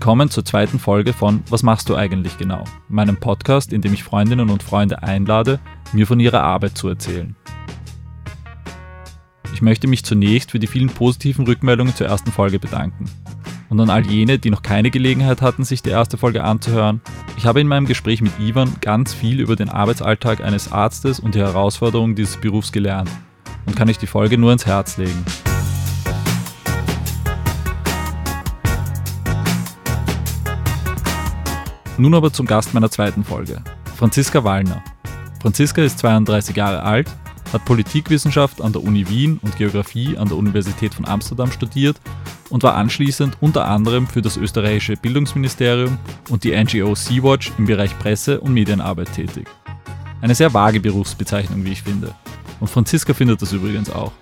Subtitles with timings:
[0.00, 2.64] Willkommen zur zweiten Folge von Was machst du eigentlich genau?
[2.88, 5.60] Meinem Podcast, in dem ich Freundinnen und Freunde einlade,
[5.92, 7.36] mir von ihrer Arbeit zu erzählen.
[9.52, 13.10] Ich möchte mich zunächst für die vielen positiven Rückmeldungen zur ersten Folge bedanken.
[13.68, 17.02] Und an all jene, die noch keine Gelegenheit hatten, sich die erste Folge anzuhören,
[17.36, 21.34] ich habe in meinem Gespräch mit Ivan ganz viel über den Arbeitsalltag eines Arztes und
[21.34, 23.10] die Herausforderungen dieses Berufs gelernt
[23.66, 25.26] und kann ich die Folge nur ins Herz legen.
[32.00, 33.62] Nun aber zum Gast meiner zweiten Folge,
[33.94, 34.82] Franziska Wallner.
[35.42, 37.10] Franziska ist 32 Jahre alt,
[37.52, 42.00] hat Politikwissenschaft an der Uni Wien und Geografie an der Universität von Amsterdam studiert
[42.48, 45.98] und war anschließend unter anderem für das österreichische Bildungsministerium
[46.30, 49.46] und die NGO Sea-Watch im Bereich Presse- und Medienarbeit tätig.
[50.22, 52.14] Eine sehr vage Berufsbezeichnung, wie ich finde.
[52.60, 54.12] Und Franziska findet das übrigens auch.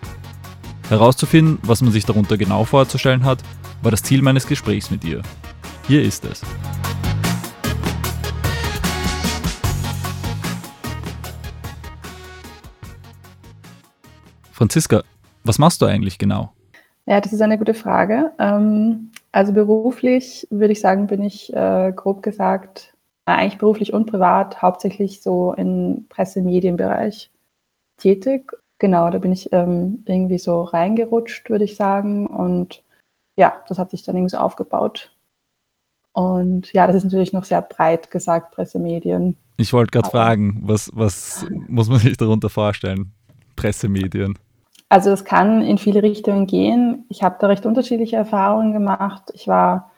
[0.89, 3.39] Herauszufinden, was man sich darunter genau vorzustellen hat,
[3.83, 5.23] war das Ziel meines Gesprächs mit ihr.
[5.87, 6.43] Hier ist es.
[14.59, 15.05] Franziska,
[15.45, 16.53] was machst du eigentlich genau?
[17.07, 18.33] Ja, das ist eine gute Frage.
[18.41, 22.93] Ähm, also beruflich würde ich sagen, bin ich äh, grob gesagt,
[23.25, 27.31] eigentlich beruflich und privat hauptsächlich so im Presse-Medienbereich
[27.99, 28.53] tätig.
[28.81, 32.27] Genau, da bin ich ähm, irgendwie so reingerutscht, würde ich sagen.
[32.27, 32.83] Und
[33.37, 35.15] ja, das hat sich dann irgendwie so aufgebaut.
[36.13, 39.37] Und ja, das ist natürlich noch sehr breit gesagt, Pressemedien.
[39.57, 43.13] Ich wollte gerade fragen, was, was muss man sich darunter vorstellen?
[43.55, 44.37] Pressemedien.
[44.89, 47.05] Also es kann in viele Richtungen gehen.
[47.09, 49.31] Ich habe da recht unterschiedliche Erfahrungen gemacht.
[49.35, 49.91] Ich war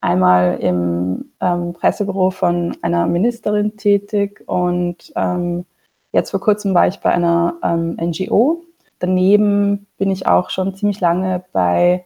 [0.00, 5.64] einmal im ähm, Pressebüro von einer Ministerin tätig und ähm,
[6.12, 8.64] jetzt vor kurzem war ich bei einer ähm, NGO.
[8.98, 12.04] Daneben bin ich auch schon ziemlich lange bei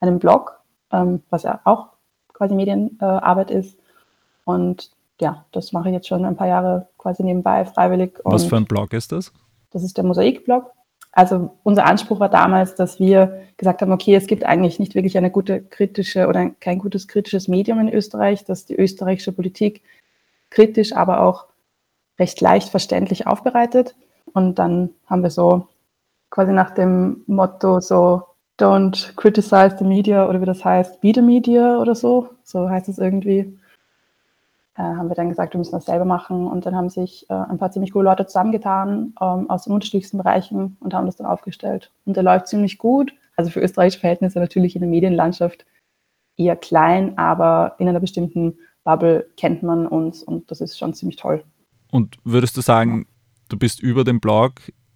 [0.00, 0.60] einem Blog,
[0.90, 1.88] ähm, was ja auch
[2.32, 3.78] quasi Medienarbeit äh, ist.
[4.44, 8.18] Und ja, das mache ich jetzt schon ein paar Jahre quasi nebenbei, freiwillig.
[8.24, 9.32] Was für ein Blog ist das?
[9.70, 10.72] Das ist der Mosaik-Blog.
[11.12, 15.18] Also unser Anspruch war damals, dass wir gesagt haben, okay, es gibt eigentlich nicht wirklich
[15.18, 19.82] eine gute kritische oder kein gutes kritisches Medium in Österreich, dass die österreichische Politik
[20.48, 21.46] kritisch, aber auch
[22.18, 23.94] recht leicht verständlich aufbereitet.
[24.32, 25.68] Und dann haben wir so
[26.30, 28.22] quasi nach dem Motto so
[28.58, 32.88] don't criticize the media oder wie das heißt, be the media oder so, so heißt
[32.88, 33.58] es irgendwie,
[34.76, 36.46] äh, haben wir dann gesagt, wir müssen das selber machen.
[36.46, 40.18] Und dann haben sich äh, ein paar ziemlich coole Leute zusammengetan ähm, aus den unterschiedlichsten
[40.18, 41.90] Bereichen und haben das dann aufgestellt.
[42.04, 43.14] Und der läuft ziemlich gut.
[43.36, 45.64] Also für österreichische Verhältnisse natürlich in der Medienlandschaft
[46.36, 51.16] eher klein, aber in einer bestimmten Bubble kennt man uns und das ist schon ziemlich
[51.16, 51.44] toll.
[51.90, 53.06] Und würdest du sagen,
[53.48, 54.54] du bist über den Blog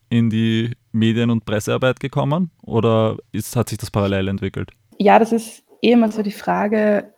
[0.09, 4.71] in die Medien- und Pressearbeit gekommen oder ist, hat sich das parallel entwickelt?
[4.99, 7.13] Ja, das ist eh immer so die Frage,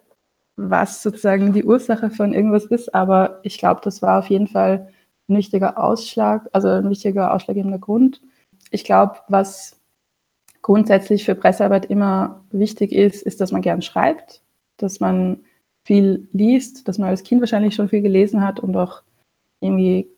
[0.58, 4.88] was sozusagen die Ursache von irgendwas ist, aber ich glaube, das war auf jeden Fall
[5.28, 8.20] ein wichtiger Ausschlag, also ein wichtiger ausschlaggebender Grund.
[8.70, 9.80] Ich glaube, was
[10.62, 14.42] grundsätzlich für Pressearbeit immer wichtig ist, ist, dass man gern schreibt,
[14.78, 15.40] dass man
[15.84, 19.02] viel liest, dass man als Kind wahrscheinlich schon viel gelesen hat und auch
[19.60, 20.08] irgendwie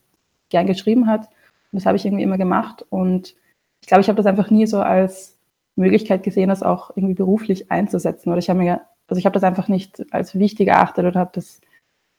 [0.49, 1.27] gern geschrieben hat.
[1.71, 2.83] Und das habe ich irgendwie immer gemacht.
[2.89, 3.35] Und
[3.81, 5.37] ich glaube, ich habe das einfach nie so als
[5.75, 8.29] Möglichkeit gesehen, das auch irgendwie beruflich einzusetzen.
[8.29, 11.31] Oder ich habe mir also ich habe das einfach nicht als wichtig erachtet oder habe
[11.33, 11.59] das,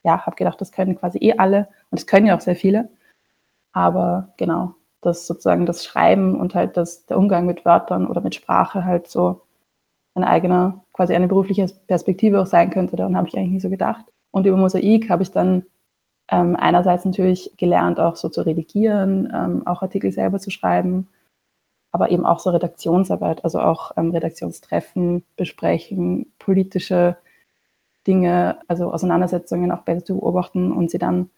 [0.04, 2.90] ja, habe gedacht, das können quasi eh alle und das können ja auch sehr viele.
[3.72, 8.34] Aber genau, dass sozusagen das Schreiben und halt das, der Umgang mit Wörtern oder mit
[8.34, 9.40] Sprache halt so
[10.14, 12.96] ein eigener, quasi eine berufliche Perspektive auch sein könnte.
[12.96, 14.04] Daran habe ich eigentlich nie so gedacht.
[14.30, 15.64] Und über Mosaik habe ich dann
[16.28, 21.08] ähm, einerseits natürlich gelernt, auch so zu redigieren, ähm, auch Artikel selber zu schreiben,
[21.92, 27.16] aber eben auch so Redaktionsarbeit, also auch ähm, Redaktionstreffen, besprechen, politische
[28.06, 31.30] Dinge, also Auseinandersetzungen auch besser zu beobachten und sie dann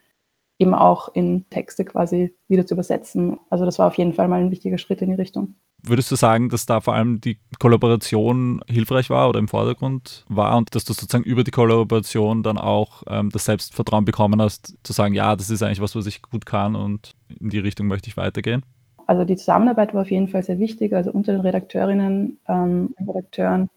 [0.58, 3.38] eben auch in Texte quasi wieder zu übersetzen.
[3.50, 5.56] Also das war auf jeden Fall mal ein wichtiger Schritt in die Richtung.
[5.86, 10.56] Würdest du sagen, dass da vor allem die Kollaboration hilfreich war oder im Vordergrund war
[10.56, 14.92] und dass du sozusagen über die Kollaboration dann auch ähm, das Selbstvertrauen bekommen hast, zu
[14.94, 18.08] sagen, ja, das ist eigentlich was, was ich gut kann und in die Richtung möchte
[18.08, 18.64] ich weitergehen?
[19.06, 23.08] Also die Zusammenarbeit war auf jeden Fall sehr wichtig, also unter den Redakteurinnen ähm, und
[23.08, 23.70] Redakteuren,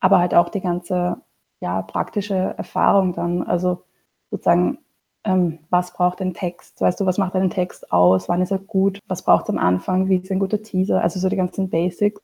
[0.00, 1.20] aber halt auch die ganze
[1.60, 3.42] ja, praktische Erfahrung dann.
[3.42, 3.84] Also
[4.30, 4.78] sozusagen,
[5.24, 6.80] ähm, was braucht ein Text?
[6.80, 8.28] Weißt du, was macht einen Text aus?
[8.28, 9.00] Wann ist er gut?
[9.08, 10.08] Was braucht es am Anfang?
[10.08, 11.02] Wie ist ein guter Teaser?
[11.02, 12.20] Also so die ganzen Basics.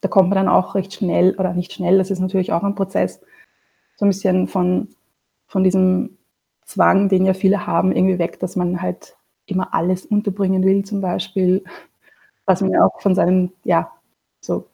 [0.00, 2.74] Da kommt man dann auch recht schnell, oder nicht schnell, das ist natürlich auch ein
[2.74, 3.20] Prozess,
[3.96, 4.88] so ein bisschen von,
[5.46, 6.18] von diesem
[6.66, 9.15] Zwang, den ja viele haben, irgendwie weg, dass man halt
[9.46, 11.64] immer alles unterbringen will, zum Beispiel,
[12.44, 13.90] was man ja auch von seinen, ja,
[14.40, 14.68] so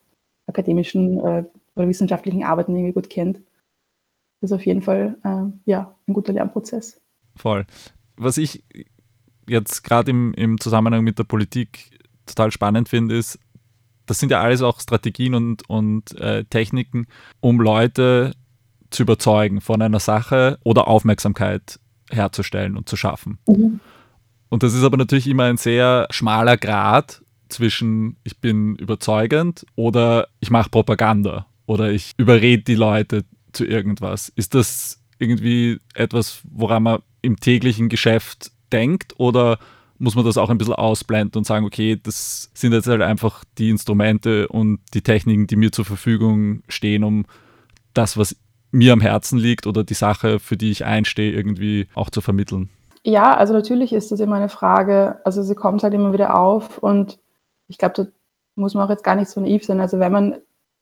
[0.46, 3.40] akademischen äh, oder wissenschaftlichen Arbeiten irgendwie gut kennt.
[4.40, 7.00] ist auf jeden Fall äh, ja, ein guter Lernprozess.
[7.36, 7.66] Voll.
[8.16, 8.64] Was ich
[9.48, 13.38] jetzt gerade im, im Zusammenhang mit der Politik total spannend finde, ist,
[14.06, 17.06] das sind ja alles auch Strategien und, und äh, Techniken,
[17.40, 18.32] um Leute
[18.90, 21.78] zu überzeugen von einer Sache oder Aufmerksamkeit
[22.10, 23.38] herzustellen und zu schaffen.
[23.48, 23.80] Mhm.
[24.52, 30.28] Und das ist aber natürlich immer ein sehr schmaler Grad zwischen ich bin überzeugend oder
[30.40, 34.28] ich mache Propaganda oder ich überrede die Leute zu irgendwas.
[34.28, 39.58] Ist das irgendwie etwas, woran man im täglichen Geschäft denkt oder
[39.96, 43.44] muss man das auch ein bisschen ausblenden und sagen, okay, das sind jetzt halt einfach
[43.56, 47.24] die Instrumente und die Techniken, die mir zur Verfügung stehen, um
[47.94, 48.36] das, was
[48.70, 52.68] mir am Herzen liegt oder die Sache, für die ich einstehe, irgendwie auch zu vermitteln?
[53.04, 56.78] Ja, also natürlich ist das immer eine Frage, also sie kommt halt immer wieder auf
[56.78, 57.18] und
[57.66, 58.06] ich glaube, da
[58.54, 59.80] muss man auch jetzt gar nicht so naiv sein.
[59.80, 60.36] Also wenn man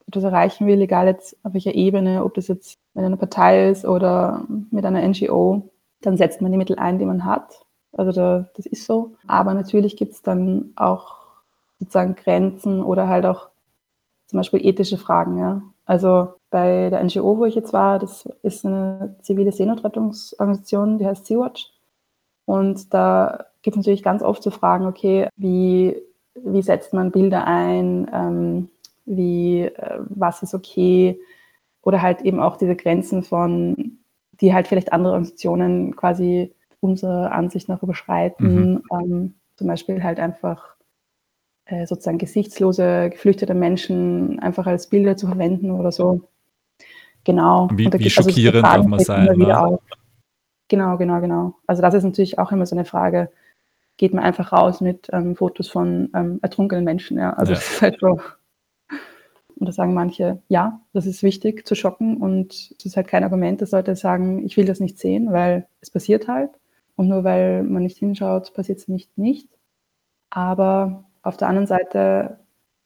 [0.06, 3.84] etwas erreichen will, egal jetzt auf welcher Ebene, ob das jetzt mit einer Partei ist
[3.84, 5.70] oder mit einer NGO,
[6.02, 7.64] dann setzt man die Mittel ein, die man hat.
[7.92, 9.14] Also da, das ist so.
[9.26, 11.16] Aber natürlich gibt es dann auch
[11.78, 13.48] sozusagen Grenzen oder halt auch
[14.26, 15.38] zum Beispiel ethische Fragen.
[15.38, 15.62] Ja.
[15.86, 21.26] Also bei der NGO, wo ich jetzt war, das ist eine zivile Seenotrettungsorganisation, die heißt
[21.26, 21.69] Sea-Watch.
[22.44, 25.96] Und da gibt es natürlich ganz oft zu so Fragen, okay, wie,
[26.34, 28.68] wie setzt man Bilder ein, ähm,
[29.04, 31.20] wie, äh, was ist okay,
[31.82, 33.98] oder halt eben auch diese Grenzen von,
[34.40, 38.54] die halt vielleicht andere Organisationen quasi unserer Ansicht nach überschreiten.
[38.54, 38.82] Mhm.
[38.92, 40.76] Ähm, zum Beispiel halt einfach
[41.66, 46.22] äh, sozusagen gesichtslose, geflüchtete Menschen einfach als Bilder zu verwenden oder so.
[47.24, 47.68] Genau.
[47.72, 49.38] Wie, wie also schockierend also darf man sein.
[49.38, 49.78] Ne?
[50.70, 51.54] Genau, genau, genau.
[51.66, 53.28] Also das ist natürlich auch immer so eine Frage,
[53.96, 57.32] geht man einfach raus mit ähm, Fotos von ähm, ertrunkenen Menschen, ja.
[57.32, 57.58] Also ja.
[57.58, 58.20] das ist halt so.
[59.56, 63.24] Und da sagen manche, ja, das ist wichtig zu schocken und das ist halt kein
[63.24, 66.50] Argument, dass Leute sagen, ich will das nicht sehen, weil es passiert halt.
[66.94, 69.48] Und nur weil man nicht hinschaut, passiert es nicht nicht.
[70.30, 72.38] Aber auf der anderen Seite,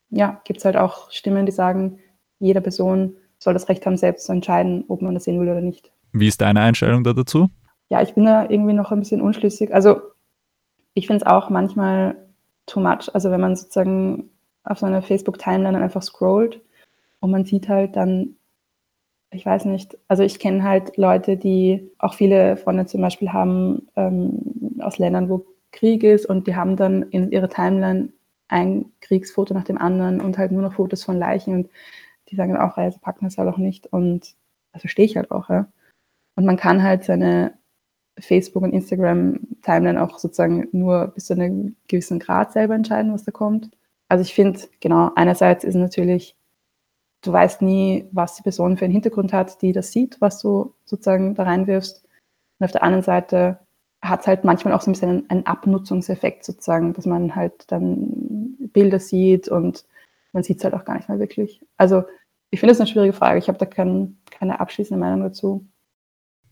[0.09, 1.99] ja, gibt es halt auch Stimmen, die sagen,
[2.39, 5.61] jede Person soll das Recht haben, selbst zu entscheiden, ob man das sehen will oder
[5.61, 5.93] nicht.
[6.13, 7.51] Wie ist deine Einstellung da dazu?
[7.95, 9.73] Ja, ich bin da irgendwie noch ein bisschen unschlüssig.
[9.73, 10.01] Also
[10.95, 12.17] ich finde es auch manchmal
[12.67, 13.09] too much.
[13.15, 14.31] Also wenn man sozusagen
[14.65, 16.61] auf so einer Facebook-Timeline einfach scrollt
[17.21, 18.35] und man sieht halt dann,
[19.31, 23.87] ich weiß nicht, also ich kenne halt Leute, die auch viele Freunde zum Beispiel haben
[23.95, 28.09] ähm, aus Ländern, wo Krieg ist und die haben dann in ihrer Timeline
[28.49, 31.71] ein Kriegsfoto nach dem anderen und halt nur noch Fotos von Leichen und
[32.29, 34.35] die sagen dann auch, also packen das halt auch nicht und
[34.73, 35.69] das verstehe ich halt auch, ja.
[36.35, 37.55] Und man kann halt seine
[38.19, 43.33] Facebook- und Instagram-Timeline auch sozusagen nur bis zu einem gewissen Grad selber entscheiden, was da
[43.33, 43.71] kommt.
[44.09, 46.37] Also ich finde, genau, einerseits ist natürlich,
[47.23, 50.75] du weißt nie, was die Person für einen Hintergrund hat, die das sieht, was du
[50.85, 52.05] sozusagen da reinwirfst.
[52.59, 53.59] Und auf der anderen Seite
[54.03, 58.55] hat es halt manchmal auch so ein bisschen einen Abnutzungseffekt sozusagen, dass man halt dann
[58.73, 59.87] Bilder sieht und
[60.33, 61.65] man sieht es halt auch gar nicht mehr wirklich.
[61.77, 62.05] Also
[62.51, 63.39] ich finde es eine schwierige Frage.
[63.39, 65.67] Ich habe da kein, keine abschließende Meinung dazu.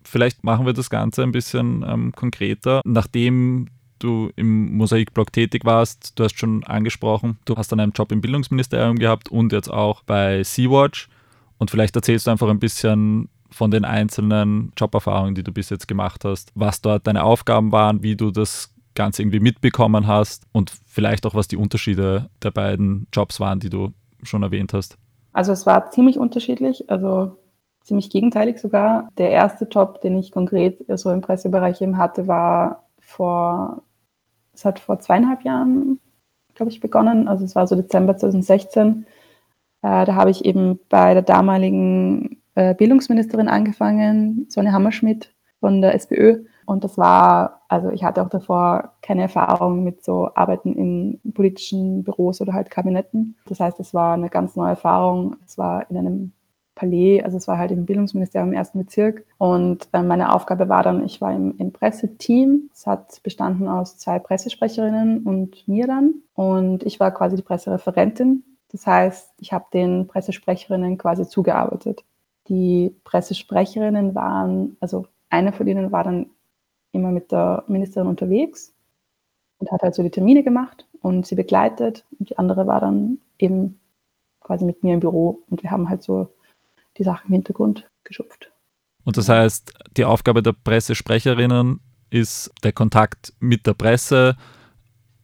[0.04, 2.80] Vielleicht machen wir das Ganze ein bisschen ähm, konkreter.
[2.84, 3.68] Nachdem
[3.98, 8.20] du im Mosaikblog tätig warst, du hast schon angesprochen, du hast dann einen Job im
[8.20, 11.08] Bildungsministerium gehabt und jetzt auch bei Sea-Watch.
[11.58, 15.86] Und vielleicht erzählst du einfach ein bisschen von den einzelnen Joberfahrungen, die du bis jetzt
[15.86, 20.72] gemacht hast, was dort deine Aufgaben waren, wie du das Ganze irgendwie mitbekommen hast und
[20.86, 23.92] vielleicht auch, was die Unterschiede der beiden Jobs waren, die du
[24.22, 24.98] schon erwähnt hast.
[25.32, 26.90] Also es war ziemlich unterschiedlich.
[26.90, 27.38] Also
[27.82, 29.08] ziemlich gegenteilig sogar.
[29.18, 33.82] Der erste Job, den ich konkret so im Pressebereich eben hatte, war vor,
[34.54, 36.00] es hat vor zweieinhalb Jahren,
[36.54, 37.28] glaube ich, begonnen.
[37.28, 39.06] Also es war so Dezember 2016.
[39.82, 45.94] Äh, da habe ich eben bei der damaligen äh, Bildungsministerin angefangen, Sonja Hammerschmidt von der
[45.94, 46.44] SPÖ.
[46.64, 52.04] Und das war, also ich hatte auch davor keine Erfahrung mit so Arbeiten in politischen
[52.04, 53.36] Büros oder halt Kabinetten.
[53.46, 55.36] Das heißt, es war eine ganz neue Erfahrung.
[55.44, 56.32] Es war in einem
[56.74, 59.24] Palais, also es war halt im Bildungsministerium im ersten Bezirk.
[59.38, 62.70] Und äh, meine Aufgabe war dann, ich war im, im Presseteam.
[62.72, 66.14] Es hat bestanden aus zwei Pressesprecherinnen und mir dann.
[66.34, 68.44] Und ich war quasi die Pressereferentin.
[68.70, 72.04] Das heißt, ich habe den Pressesprecherinnen quasi zugearbeitet.
[72.48, 76.30] Die Pressesprecherinnen waren, also eine von ihnen war dann
[76.92, 78.74] immer mit der Ministerin unterwegs
[79.58, 82.04] und hat halt so die Termine gemacht und sie begleitet.
[82.18, 83.78] Und die andere war dann eben
[84.40, 86.28] quasi mit mir im Büro und wir haben halt so
[86.98, 88.52] die Sachen im Hintergrund geschupft.
[89.04, 91.80] Und das heißt, die Aufgabe der Pressesprecherinnen
[92.10, 94.36] ist der Kontakt mit der Presse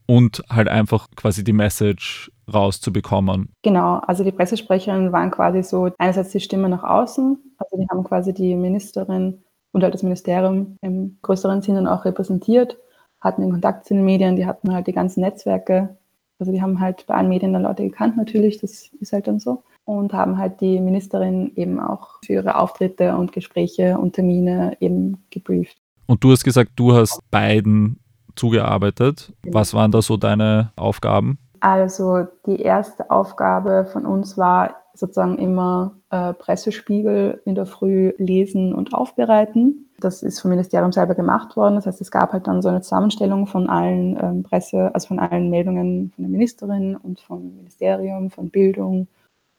[0.06, 3.52] und halt einfach quasi die Message rauszubekommen.
[3.62, 8.04] Genau, also die Pressesprecherinnen waren quasi so einerseits die Stimme nach außen, also die haben
[8.04, 12.78] quasi die Ministerin und halt das Ministerium im größeren Sinne auch repräsentiert,
[13.20, 15.97] hatten den Kontakt zu den Medien, die hatten halt die ganzen Netzwerke,
[16.38, 19.40] also die haben halt bei allen Medien dann Leute gekannt natürlich, das ist halt dann
[19.40, 24.76] so und haben halt die Ministerin eben auch für ihre Auftritte und Gespräche und Termine
[24.80, 25.78] eben gebrieft.
[26.06, 27.98] Und du hast gesagt, du hast beiden
[28.36, 29.32] zugearbeitet.
[29.42, 29.58] Genau.
[29.58, 31.38] Was waren da so deine Aufgaben?
[31.60, 38.74] Also die erste Aufgabe von uns war sozusagen immer äh, Pressespiegel in der Früh lesen
[38.74, 39.87] und aufbereiten.
[40.00, 41.74] Das ist vom Ministerium selber gemacht worden.
[41.74, 45.18] Das heißt, es gab halt dann so eine Zusammenstellung von allen ähm, Presse, also von
[45.18, 49.08] allen Meldungen von der Ministerin und vom Ministerium, von Bildung,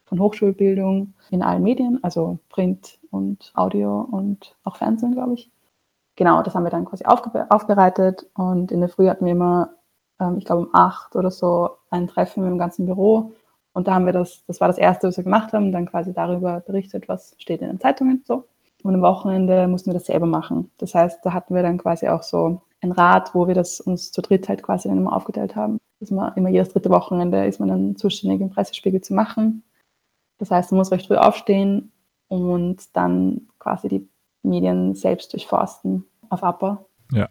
[0.06, 5.52] von Hochschulbildung in allen Medien, also Print und Audio und auch Fernsehen, glaube ich.
[6.16, 9.74] Genau, das haben wir dann quasi aufbereitet und in der Früh hatten wir immer
[10.20, 13.34] ähm, ich glaube um acht oder so, ein Treffen mit dem ganzen Büro.
[13.74, 16.14] Und da haben wir das, das war das Erste, was wir gemacht haben, dann quasi
[16.14, 18.46] darüber berichtet, was steht in den Zeitungen so.
[18.84, 20.72] Und am Wochenende mussten wir das selber machen.
[20.78, 24.12] Das heißt, da hatten wir dann quasi auch so ein Rad, wo wir das uns
[24.12, 25.80] zu dritt halt quasi dann immer aufgeteilt haben.
[26.00, 29.64] Dass man immer jedes dritte Wochenende ist man dann zuständig, im Pressespiegel zu machen.
[30.38, 31.92] Das heißt, man muss recht früh aufstehen
[32.30, 34.10] und dann quasi die
[34.44, 36.86] Medien selbst durchforsten auf Upper.
[37.12, 37.28] Ja.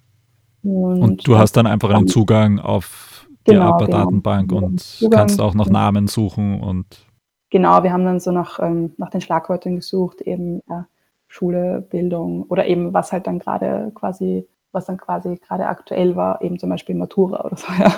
[0.62, 4.66] Und, und du hast dann einfach einen Zugang auf die genau, APA-Datenbank genau.
[4.66, 7.06] und Zugang, kannst auch nach Namen suchen und
[7.50, 10.86] Genau, wir haben dann so nach, ähm, nach den Schlagwörtern gesucht, eben ja,
[11.28, 16.42] Schule, Bildung oder eben was halt dann gerade quasi, was dann quasi gerade aktuell war,
[16.42, 17.92] eben zum Beispiel Matura oder so, ja.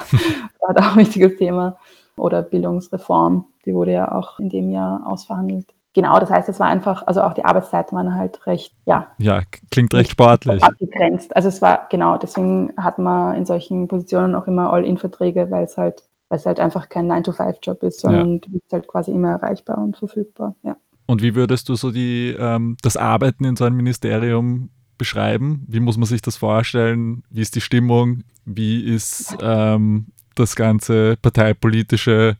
[0.60, 1.78] war da auch ein wichtiges Thema.
[2.16, 5.72] Oder Bildungsreform, die wurde ja auch in dem Jahr ausverhandelt.
[5.92, 9.08] Genau, das heißt, es war einfach, also auch die Arbeitszeiten waren halt recht, ja.
[9.18, 10.62] Ja, klingt recht sportlich.
[10.62, 11.34] Abgegrenzt.
[11.34, 15.76] Also es war, genau, deswegen hat man in solchen Positionen auch immer All-In-Verträge, weil es
[15.76, 18.38] halt, weil es halt einfach kein 9-to-5-Job ist, sondern ja.
[18.38, 20.76] du bist halt quasi immer erreichbar und verfügbar, ja.
[21.10, 25.66] Und wie würdest du so die, ähm, das Arbeiten in so einem Ministerium beschreiben?
[25.66, 27.24] Wie muss man sich das vorstellen?
[27.30, 28.22] Wie ist die Stimmung?
[28.44, 32.36] Wie ist ähm, das ganze parteipolitische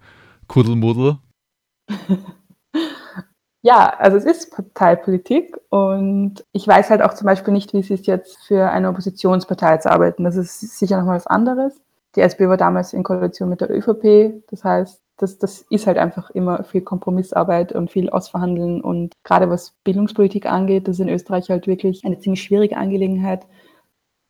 [0.46, 1.18] Kuddelmuddel?
[3.62, 7.90] Ja, also es ist Parteipolitik und ich weiß halt auch zum Beispiel nicht, wie es
[7.90, 10.24] ist jetzt für eine Oppositionspartei zu arbeiten.
[10.24, 11.78] Das ist sicher nochmal was anderes.
[12.16, 14.42] Die SPÖ war damals in Koalition mit der ÖVP.
[14.50, 18.80] Das heißt, das, das ist halt einfach immer viel Kompromissarbeit und viel Ausverhandeln.
[18.80, 23.46] Und gerade was Bildungspolitik angeht, das ist in Österreich halt wirklich eine ziemlich schwierige Angelegenheit.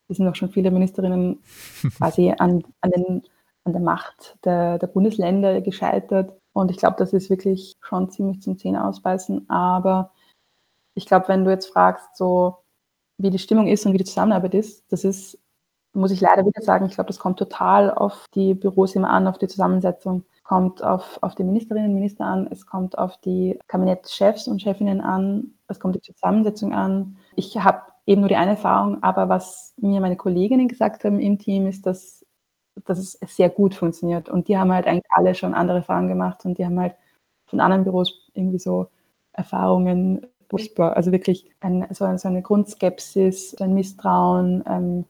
[0.09, 1.41] Es sind auch schon viele Ministerinnen
[1.97, 3.23] quasi an, an, den,
[3.63, 6.37] an der Macht der, der Bundesländer gescheitert.
[6.51, 9.49] Und ich glaube, das ist wirklich schon ziemlich zum Zähne ausbeißen.
[9.49, 10.11] Aber
[10.93, 12.57] ich glaube, wenn du jetzt fragst, so
[13.17, 15.39] wie die Stimmung ist und wie die Zusammenarbeit ist, das ist,
[15.93, 19.27] muss ich leider wieder sagen, ich glaube, das kommt total auf die Büros immer an,
[19.27, 23.57] auf die Zusammensetzung, kommt auf, auf die Ministerinnen und Minister an, es kommt auf die
[23.67, 27.15] Kabinettschefs und Chefinnen an, es kommt die Zusammensetzung an.
[27.37, 31.39] Ich habe eben nur die eine Erfahrung, aber was mir meine Kolleginnen gesagt haben im
[31.39, 32.25] Team, ist, dass
[32.83, 34.27] dass es sehr gut funktioniert.
[34.27, 36.95] Und die haben halt eigentlich alle schon andere Erfahrungen gemacht und die haben halt
[37.45, 38.87] von anderen Büros irgendwie so
[39.31, 40.27] Erfahrungen.
[40.77, 45.05] Also wirklich ein, so, so, eine Grundskepsis, ein Misstrauen, ähm,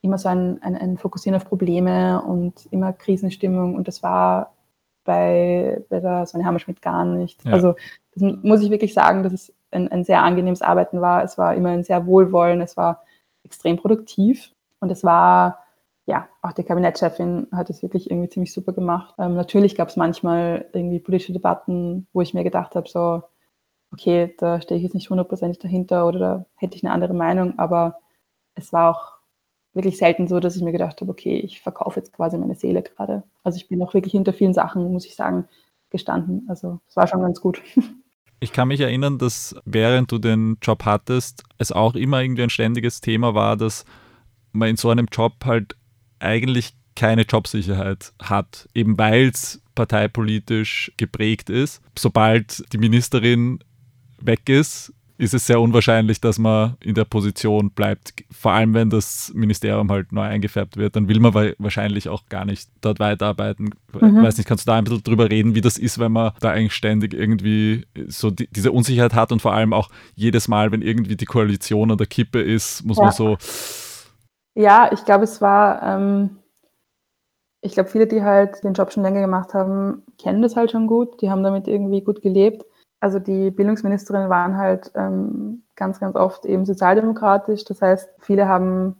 [0.00, 3.74] immer so ein, ein, ein, Fokussieren auf Probleme und immer Krisenstimmung.
[3.74, 4.52] Und das war
[5.10, 7.44] bei, bei der Sonja Hammerschmidt gar nicht.
[7.44, 7.52] Ja.
[7.52, 7.74] Also
[8.14, 11.24] das muss ich wirklich sagen, dass es ein, ein sehr angenehmes Arbeiten war.
[11.24, 13.02] Es war immer ein sehr Wohlwollen, es war
[13.42, 15.58] extrem produktiv und es war
[16.06, 19.14] ja, auch die Kabinettschefin hat es wirklich irgendwie ziemlich super gemacht.
[19.18, 23.22] Ähm, natürlich gab es manchmal irgendwie politische Debatten, wo ich mir gedacht habe, so,
[23.92, 27.58] okay, da stehe ich jetzt nicht hundertprozentig dahinter oder da hätte ich eine andere Meinung,
[27.58, 27.98] aber
[28.54, 29.19] es war auch
[29.72, 32.82] wirklich selten so, dass ich mir gedacht habe, okay, ich verkaufe jetzt quasi meine Seele
[32.82, 33.22] gerade.
[33.44, 35.46] Also ich bin auch wirklich hinter vielen Sachen, muss ich sagen,
[35.90, 36.46] gestanden.
[36.48, 37.62] Also es war schon ganz gut.
[38.42, 42.48] Ich kann mich erinnern, dass während du den Job hattest, es auch immer irgendwie ein
[42.48, 43.84] ständiges Thema war, dass
[44.52, 45.76] man in so einem Job halt
[46.20, 51.82] eigentlich keine Jobsicherheit hat, eben weil es parteipolitisch geprägt ist.
[51.98, 53.58] Sobald die Ministerin
[54.22, 58.14] weg ist, ist es sehr unwahrscheinlich, dass man in der Position bleibt.
[58.30, 62.44] Vor allem, wenn das Ministerium halt neu eingefärbt wird, dann will man wahrscheinlich auch gar
[62.44, 63.74] nicht dort weiterarbeiten.
[63.92, 64.22] Mhm.
[64.22, 66.50] Weiß nicht, kannst du da ein bisschen drüber reden, wie das ist, wenn man da
[66.50, 70.82] eigentlich ständig irgendwie so die, diese Unsicherheit hat und vor allem auch jedes Mal, wenn
[70.82, 73.04] irgendwie die Koalition an der Kippe ist, muss ja.
[73.04, 73.36] man so
[74.54, 76.38] ja, ich glaube, es war, ähm,
[77.62, 80.86] ich glaube, viele, die halt den Job schon länger gemacht haben, kennen das halt schon
[80.86, 81.20] gut.
[81.20, 82.64] Die haben damit irgendwie gut gelebt.
[83.00, 87.64] Also die Bildungsministerinnen waren halt ähm, ganz, ganz oft eben sozialdemokratisch.
[87.64, 88.96] Das heißt, viele haben,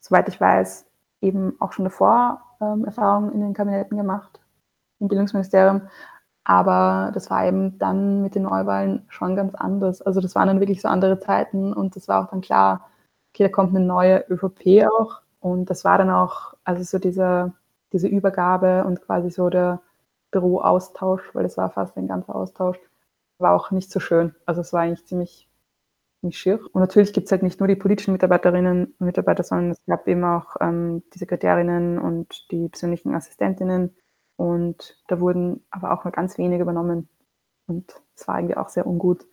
[0.00, 0.86] soweit ich weiß,
[1.20, 4.40] eben auch schon davor ähm, Erfahrungen in den Kabinetten gemacht,
[4.98, 5.82] im Bildungsministerium.
[6.44, 10.02] Aber das war eben dann mit den Neuwahlen schon ganz anders.
[10.02, 12.88] Also das waren dann wirklich so andere Zeiten und das war auch dann klar,
[13.32, 15.22] okay, da kommt eine neue ÖVP auch.
[15.40, 17.52] Und das war dann auch, also so diese,
[17.92, 19.80] diese Übergabe und quasi so der
[20.32, 22.78] Büroaustausch, weil das war fast ein ganzer Austausch,
[23.38, 24.34] war auch nicht so schön.
[24.46, 25.48] Also es war eigentlich ziemlich,
[26.20, 26.60] ziemlich schier.
[26.72, 30.06] Und natürlich gibt es halt nicht nur die politischen Mitarbeiterinnen und Mitarbeiter, sondern es gab
[30.08, 33.94] eben auch ähm, die Sekretärinnen und die persönlichen Assistentinnen.
[34.36, 37.08] Und da wurden aber auch nur ganz wenige übernommen.
[37.66, 39.26] Und es war irgendwie auch sehr ungut.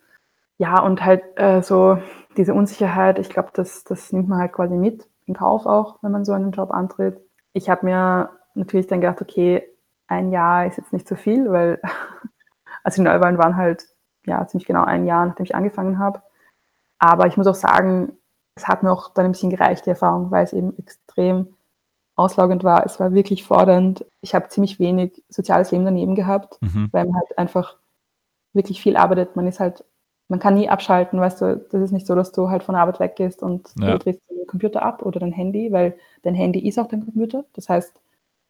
[0.58, 1.98] Ja, und halt äh, so
[2.36, 6.12] diese Unsicherheit, ich glaube, das, das nimmt man halt quasi mit in Kauf auch, wenn
[6.12, 7.20] man so einen Job antritt.
[7.52, 9.66] Ich habe mir natürlich dann gedacht, okay,
[10.06, 11.80] ein Jahr ist jetzt nicht so viel, weil
[12.82, 13.86] also die Neuwahlen waren halt
[14.26, 16.22] ja ziemlich genau ein Jahr, nachdem ich angefangen habe.
[16.98, 18.16] Aber ich muss auch sagen,
[18.54, 21.54] es hat mir auch dann ein bisschen gereicht, die Erfahrung, weil es eben extrem
[22.14, 22.84] auslaugend war.
[22.84, 24.04] Es war wirklich fordernd.
[24.20, 26.88] Ich habe ziemlich wenig soziales Leben daneben gehabt, mhm.
[26.92, 27.76] weil man halt einfach
[28.52, 29.36] wirklich viel arbeitet.
[29.36, 29.84] Man ist halt,
[30.28, 32.82] man kann nie abschalten, weißt du, das ist nicht so, dass du halt von der
[32.82, 33.92] Arbeit weggehst und ja.
[33.92, 37.44] du drehst den Computer ab oder dein Handy, weil dein Handy ist auch dein Computer.
[37.54, 37.94] Das heißt,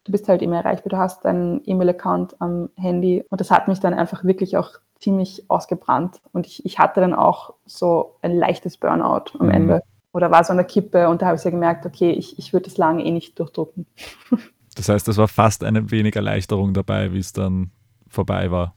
[0.03, 3.79] du bist halt immer erreichbar, du hast deinen E-Mail-Account am Handy und das hat mich
[3.79, 8.77] dann einfach wirklich auch ziemlich ausgebrannt und ich, ich hatte dann auch so ein leichtes
[8.77, 9.51] Burnout am mhm.
[9.51, 9.83] Ende
[10.13, 12.53] oder war so an der Kippe und da habe ich ja gemerkt, okay, ich, ich
[12.53, 13.85] würde das lange eh nicht durchdrucken.
[14.75, 17.69] Das heißt, es war fast eine wenig Erleichterung dabei, wie es dann
[18.07, 18.73] vorbei war.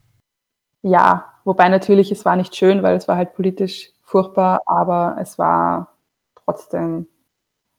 [0.83, 5.39] Ja, wobei natürlich, es war nicht schön, weil es war halt politisch furchtbar, aber es
[5.39, 5.95] war
[6.35, 7.07] trotzdem,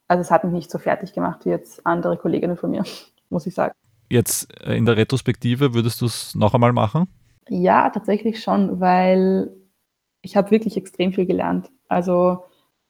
[0.09, 2.83] also es hat mich nicht so fertig gemacht wie jetzt andere Kolleginnen von mir
[3.31, 3.75] muss ich sagen.
[4.11, 7.09] Jetzt äh, in der Retrospektive würdest du es noch einmal machen?
[7.49, 9.51] Ja, tatsächlich schon, weil
[10.23, 11.71] ich habe wirklich extrem viel gelernt.
[11.89, 12.45] Also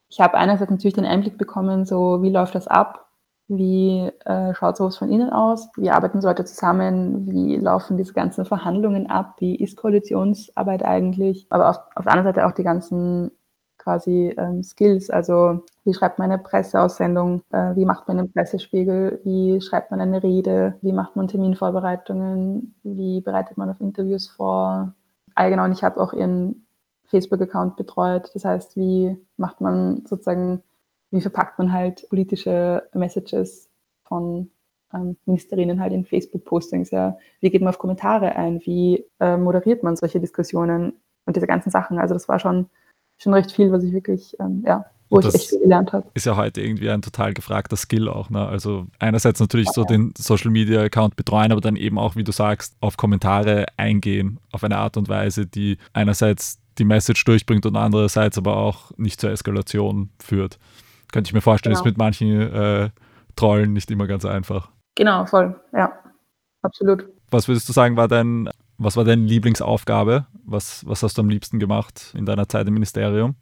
[0.09, 3.09] ich habe einerseits natürlich den Einblick bekommen, so wie läuft das ab,
[3.49, 8.44] wie äh, schaut sowas von innen aus, wie arbeiten Leute zusammen, wie laufen diese ganzen
[8.44, 13.31] Verhandlungen ab, wie ist Koalitionsarbeit eigentlich, aber auf, auf der anderen Seite auch die ganzen
[13.79, 15.11] quasi ähm, Skills.
[15.11, 20.01] Also wie schreibt man eine Presseaussendung, äh, wie macht man einen Pressespiegel, wie schreibt man
[20.01, 24.95] eine Rede, wie macht man Terminvorbereitungen, wie bereitet man auf Interviews vor.
[25.35, 26.67] Allgemein, ich habe auch ihren
[27.07, 28.31] Facebook-Account betreut.
[28.35, 30.62] Das heißt, wie macht man sozusagen,
[31.11, 33.71] wie verpackt man halt politische Messages
[34.03, 34.51] von
[34.93, 37.19] ähm, Ministerinnen halt in Facebook-Postings, ja.
[37.41, 38.61] Wie geht man auf Kommentare ein?
[38.64, 40.95] Wie äh, moderiert man solche Diskussionen
[41.27, 41.99] und diese ganzen Sachen?
[41.99, 42.71] Also das war schon
[43.18, 46.07] schon recht viel, was ich wirklich, ähm, ja, wo ich echt viel gelernt habe.
[46.14, 48.31] Ist ja heute irgendwie ein total gefragter Skill auch.
[48.31, 48.46] Ne?
[48.46, 52.33] Also einerseits natürlich so den Social Media Account betreuen, aber dann eben auch, wie du
[52.33, 57.76] sagst, auf Kommentare eingehen, auf eine Art und Weise, die einerseits die Message durchbringt und
[57.76, 60.59] andererseits aber auch nicht zur Eskalation führt.
[61.11, 61.85] Könnte ich mir vorstellen, genau.
[61.85, 62.90] ist mit manchen äh,
[63.35, 64.68] Trollen nicht immer ganz einfach.
[64.94, 65.92] Genau, voll, ja,
[66.62, 67.07] absolut.
[67.31, 68.48] Was würdest du sagen, war dein
[68.79, 70.27] was war deine Lieblingsaufgabe?
[70.45, 73.35] Was, was hast du am liebsten gemacht in deiner Zeit im Ministerium?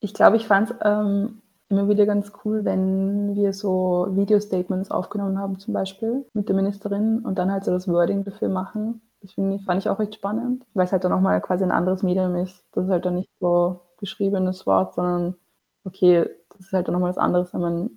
[0.00, 5.38] Ich glaube, ich fand es ähm, immer wieder ganz cool, wenn wir so Video-Statements aufgenommen
[5.38, 9.00] haben, zum Beispiel mit der Ministerin und dann halt so das Wording dafür machen.
[9.22, 12.02] Das ich, fand ich auch recht spannend, weil es halt dann nochmal quasi ein anderes
[12.02, 12.64] Medium ist.
[12.72, 15.36] Das ist halt dann nicht so geschriebenes Wort, sondern
[15.84, 17.90] okay, das ist halt dann nochmal was anderes, wenn man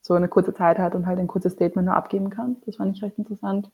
[0.00, 2.56] so eine kurze Zeit hat und halt ein kurzes Statement nur abgeben kann.
[2.66, 3.70] Das fand ich recht interessant.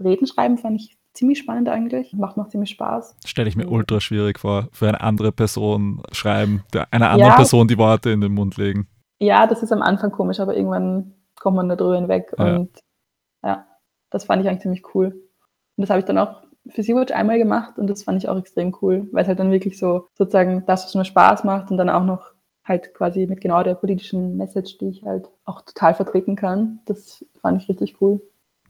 [0.00, 2.12] Reden schreiben fand ich ziemlich spannend eigentlich.
[2.14, 3.16] Macht noch ziemlich Spaß.
[3.24, 7.36] Stelle ich mir ultra schwierig vor, für eine andere Person schreiben, einer anderen ja.
[7.36, 8.88] Person die Worte in den Mund legen.
[9.20, 12.32] Ja, das ist am Anfang komisch, aber irgendwann kommt man da drüber hinweg.
[12.38, 12.56] Ja.
[12.56, 12.70] Und
[13.44, 13.66] ja,
[14.10, 15.06] das fand ich eigentlich ziemlich cool.
[15.76, 18.38] Und das habe ich dann auch für Sea-Watch einmal gemacht und das fand ich auch
[18.38, 21.78] extrem cool, weil es halt dann wirklich so sozusagen das, was mir Spaß macht und
[21.78, 22.32] dann auch noch
[22.64, 26.80] halt quasi mit genau der politischen Message, die ich halt auch total vertreten kann.
[26.84, 28.20] Das fand ich richtig cool.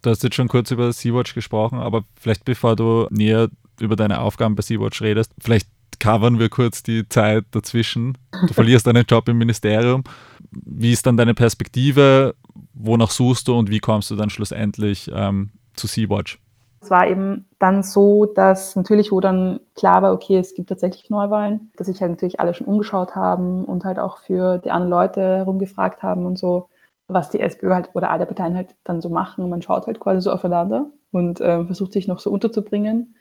[0.02, 3.48] Du hast jetzt schon kurz über Sea-Watch gesprochen, aber vielleicht bevor du näher
[3.80, 8.16] über deine Aufgaben bei Sea-Watch redest, vielleicht covern wir kurz die Zeit dazwischen.
[8.46, 10.04] Du verlierst deinen Job im Ministerium.
[10.50, 12.34] Wie ist dann deine Perspektive?
[12.74, 16.38] Wonach suchst du und wie kommst du dann schlussendlich ähm, zu Sea-Watch?
[16.80, 21.11] Es war eben dann so, dass natürlich, wo dann klar war, okay, es gibt tatsächlich
[21.11, 24.90] Neuwahlen, dass sich halt natürlich alle schon umgeschaut haben und halt auch für die anderen
[24.90, 26.68] Leute herumgefragt haben und so
[27.09, 29.49] was die SPÖ halt oder alle Parteien halt dann so machen.
[29.49, 33.16] Man schaut halt quasi so aufeinander und äh, versucht sich noch so unterzubringen.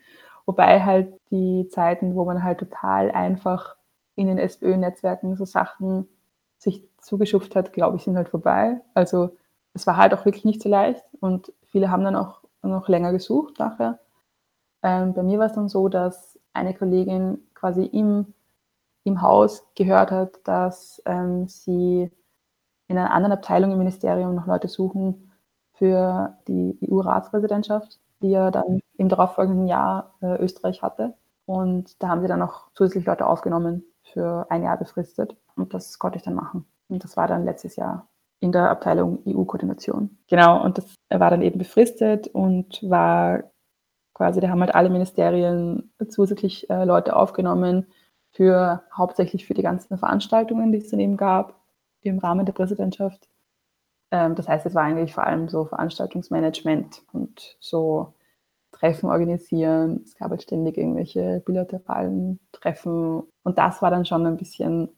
[0.46, 3.76] Wobei halt die Zeiten, wo man halt total einfach
[4.16, 6.08] in den SPÖ-Netzwerken so Sachen
[6.58, 8.82] sich zugeschupft hat, glaube ich, sind halt vorbei.
[8.94, 9.38] Also
[9.74, 13.12] es war halt auch wirklich nicht so leicht und viele haben dann auch noch länger
[13.12, 14.00] gesucht nachher.
[14.84, 18.34] Ähm, bei mir war es dann so, dass eine Kollegin quasi im,
[19.04, 22.12] im Haus gehört hat, dass ähm, sie
[22.88, 25.32] in einer anderen Abteilung im Ministerium noch Leute suchen
[25.74, 31.14] für die EU-Ratspräsidentschaft, die ja dann im darauffolgenden Jahr äh, Österreich hatte.
[31.46, 35.36] Und da haben sie dann noch zusätzlich Leute aufgenommen für ein Jahr befristet.
[35.56, 36.66] Und das konnte ich dann machen.
[36.90, 38.08] Und das war dann letztes Jahr
[38.40, 40.18] in der Abteilung EU-Koordination.
[40.28, 43.44] Genau, und das war dann eben befristet und war
[44.14, 47.88] quasi, da haben halt alle Ministerien zusätzlich äh, Leute aufgenommen
[48.32, 51.57] für hauptsächlich für die ganzen Veranstaltungen, die es dann eben gab
[52.08, 53.28] im Rahmen der Präsidentschaft.
[54.12, 58.14] Ähm, das heißt, es war eigentlich vor allem so Veranstaltungsmanagement und so
[58.72, 60.02] Treffen organisieren.
[60.04, 63.24] Es gab halt ständig irgendwelche bilateralen Treffen.
[63.44, 64.90] Und das war dann schon ein bisschen,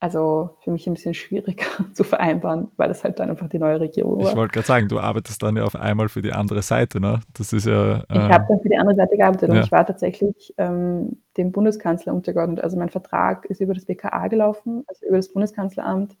[0.00, 3.80] also für mich ein bisschen schwieriger zu vereinbaren, weil das halt dann einfach die neue
[3.80, 4.30] Regierung war.
[4.30, 7.20] Ich wollte gerade sagen, du arbeitest dann ja auf einmal für die andere Seite, ne?
[7.34, 7.98] Das ist ja.
[7.98, 9.54] Äh, ich habe dann für die andere Seite gearbeitet ja.
[9.54, 12.60] und ich war tatsächlich ähm, dem Bundeskanzler untergeordnet.
[12.60, 16.16] Also mein Vertrag ist über das BKA gelaufen, also über das Bundeskanzleramt.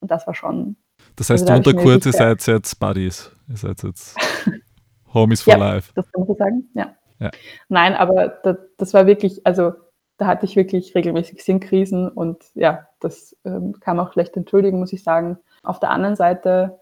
[0.00, 0.76] Und das war schon.
[1.16, 3.30] Das heißt, also, unter kurz, ihr seid jetzt Buddies.
[3.48, 4.16] Ihr seid jetzt
[5.14, 5.92] Homies for ja, life.
[5.94, 6.94] Das kann man so sagen, ja.
[7.18, 7.30] ja.
[7.68, 9.72] Nein, aber das, das, war wirklich, also
[10.16, 14.78] da hatte ich wirklich regelmäßig Sinnkrisen und ja, das ähm, kann man auch schlecht entschuldigen,
[14.78, 15.38] muss ich sagen.
[15.62, 16.80] Auf der anderen Seite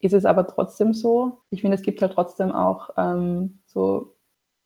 [0.00, 1.42] ist es aber trotzdem so.
[1.50, 4.14] Ich finde, es gibt halt trotzdem auch ähm, so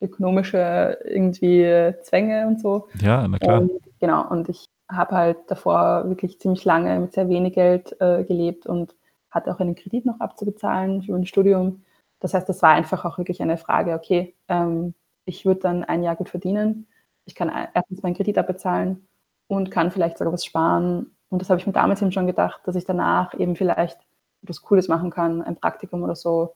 [0.00, 2.88] ökonomische irgendwie Zwänge und so.
[3.00, 3.60] Ja, na klar.
[3.62, 8.24] Und, genau, und ich habe halt davor wirklich ziemlich lange mit sehr wenig Geld äh,
[8.24, 8.94] gelebt und
[9.30, 11.82] hatte auch einen Kredit noch abzubezahlen für mein Studium.
[12.20, 14.94] Das heißt, das war einfach auch wirklich eine Frage, okay, ähm,
[15.24, 16.86] ich würde dann ein Jahr gut verdienen,
[17.24, 19.08] ich kann erstens meinen Kredit abbezahlen
[19.46, 21.14] und kann vielleicht sogar was sparen.
[21.30, 23.98] Und das habe ich mir damals eben schon gedacht, dass ich danach eben vielleicht
[24.42, 26.54] etwas Cooles machen kann, ein Praktikum oder so,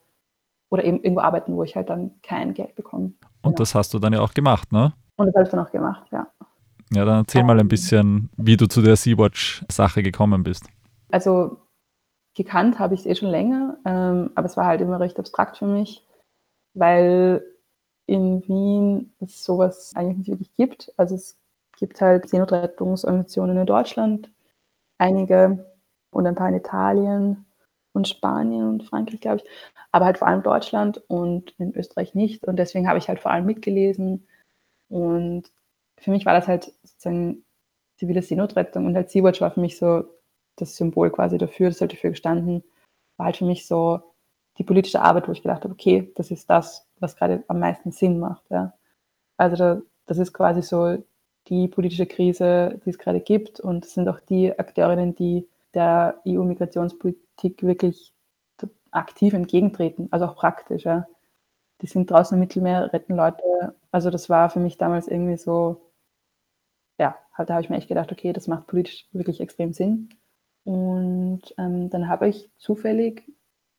[0.70, 3.06] oder eben irgendwo arbeiten, wo ich halt dann kein Geld bekomme.
[3.06, 3.56] Und genau.
[3.56, 4.92] das hast du dann ja auch gemacht, ne?
[5.16, 6.26] Und das habe ich dann auch gemacht, ja.
[6.90, 10.64] Ja, dann erzähl mal ein bisschen, wie du zu der Sea-Watch-Sache gekommen bist.
[11.11, 11.59] Also
[12.35, 15.59] gekannt habe ich es eh schon länger, ähm, aber es war halt immer recht abstrakt
[15.59, 16.05] für mich,
[16.74, 17.44] weil
[18.07, 20.92] in Wien es sowas eigentlich nicht wirklich gibt.
[20.96, 21.37] Also es
[21.79, 24.31] gibt halt Seenotrettungsorganisationen in Deutschland,
[24.96, 25.66] einige
[26.11, 27.44] und ein paar in Italien
[27.92, 29.44] und Spanien und Frankreich, glaube ich,
[29.92, 32.44] aber halt vor allem Deutschland und in Österreich nicht.
[32.44, 34.27] Und deswegen habe ich halt vor allem mitgelesen.
[34.88, 35.51] Und
[36.00, 37.44] für mich war das halt sozusagen
[37.96, 40.04] zivile Seenotrettung und halt Sea-Watch war für mich so
[40.56, 42.64] das Symbol quasi dafür, das hat dafür gestanden,
[43.16, 44.00] war halt für mich so
[44.58, 47.92] die politische Arbeit, wo ich gedacht habe, okay, das ist das, was gerade am meisten
[47.92, 48.50] Sinn macht.
[48.50, 48.74] Ja.
[49.37, 50.98] Also da, das ist quasi so
[51.48, 56.20] die politische Krise, die es gerade gibt und es sind auch die Akteurinnen, die der
[56.26, 58.12] EU-Migrationspolitik wirklich
[58.90, 60.84] aktiv entgegentreten, also auch praktisch.
[60.84, 61.06] Ja.
[61.82, 63.42] Die sind draußen im Mittelmeer, retten Leute.
[63.92, 65.80] Also das war für mich damals irgendwie so,
[66.98, 70.11] ja, halt, da habe ich mir echt gedacht, okay, das macht politisch wirklich extrem Sinn.
[70.64, 73.30] Und ähm, dann habe ich zufällig,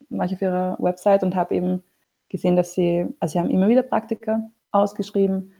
[0.08, 1.84] ich auf ihrer Website und habe eben
[2.28, 5.52] gesehen, dass sie, also sie haben immer wieder Praktika ausgeschrieben,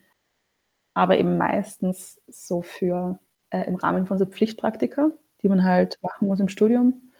[0.94, 3.18] aber eben meistens so für
[3.50, 5.10] äh, im Rahmen von so Pflichtpraktika,
[5.42, 7.12] die man halt machen muss im Studium.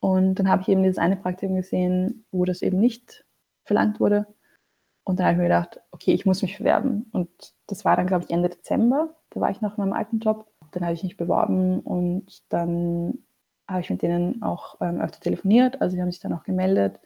[0.00, 3.24] Und dann habe ich eben dieses eine Praktikum gesehen, wo das eben nicht
[3.64, 4.26] verlangt wurde.
[5.04, 7.08] Und dann habe ich mir gedacht, okay, ich muss mich bewerben.
[7.12, 7.28] Und
[7.66, 9.14] das war dann, glaube ich, Ende Dezember.
[9.34, 10.46] Da war ich noch in meinem alten Job.
[10.72, 13.18] Dann habe ich mich beworben und dann
[13.68, 16.98] habe ich mit denen auch ähm, öfter telefoniert, also sie haben sich dann auch gemeldet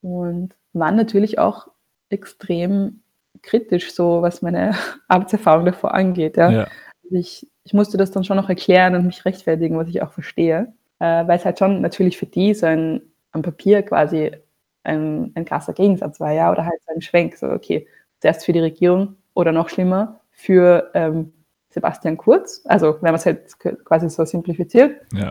[0.00, 1.68] und waren natürlich auch
[2.08, 3.02] extrem
[3.42, 4.74] kritisch, so was meine
[5.08, 6.36] Arbeitserfahrung davor angeht.
[6.36, 6.50] Ja.
[6.50, 6.68] ja.
[7.04, 10.12] Also ich, ich musste das dann schon noch erklären und mich rechtfertigen, was ich auch
[10.12, 13.00] verstehe, äh, weil es halt schon natürlich für die so ein,
[13.32, 14.32] am Papier quasi
[14.84, 17.86] ein, ein krasser Gegensatz war, ja, oder halt so ein Schwenk, so okay,
[18.20, 21.32] zuerst für die Regierung oder noch schlimmer für ähm,
[21.78, 25.00] Sebastian Kurz, also wenn man es halt quasi so simplifiziert.
[25.12, 25.30] Ja.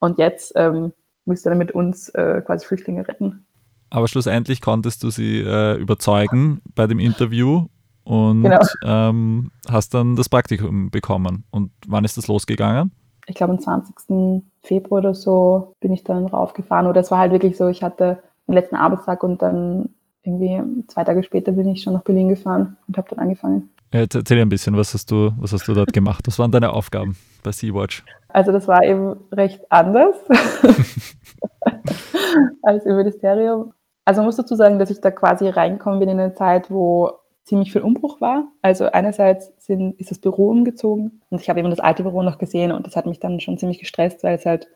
[0.00, 0.92] Und jetzt ähm,
[1.24, 3.46] müsste er mit uns äh, quasi Flüchtlinge retten.
[3.90, 7.66] Aber schlussendlich konntest du sie äh, überzeugen bei dem Interview
[8.04, 8.60] und genau.
[8.84, 11.44] ähm, hast dann das Praktikum bekommen.
[11.50, 12.90] Und wann ist das losgegangen?
[13.26, 14.42] Ich glaube, am 20.
[14.62, 16.86] Februar oder so bin ich dann raufgefahren.
[16.86, 19.90] Oder es war halt wirklich so, ich hatte den letzten Arbeitstag und dann
[20.22, 23.70] irgendwie zwei Tage später bin ich schon nach Berlin gefahren und habe dann angefangen.
[23.92, 26.26] Jetzt erzähl ein bisschen, was hast du, was hast du dort gemacht?
[26.26, 28.04] Was waren deine Aufgaben bei Sea-Watch?
[28.28, 30.14] Also das war eben recht anders
[32.62, 33.72] als im Ministerium.
[34.04, 37.12] Also man muss dazu sagen, dass ich da quasi reingekommen bin in eine Zeit, wo
[37.44, 38.48] ziemlich viel Umbruch war.
[38.60, 42.36] Also einerseits sind, ist das Büro umgezogen und ich habe eben das alte Büro noch
[42.36, 44.68] gesehen und das hat mich dann schon ziemlich gestresst, weil es halt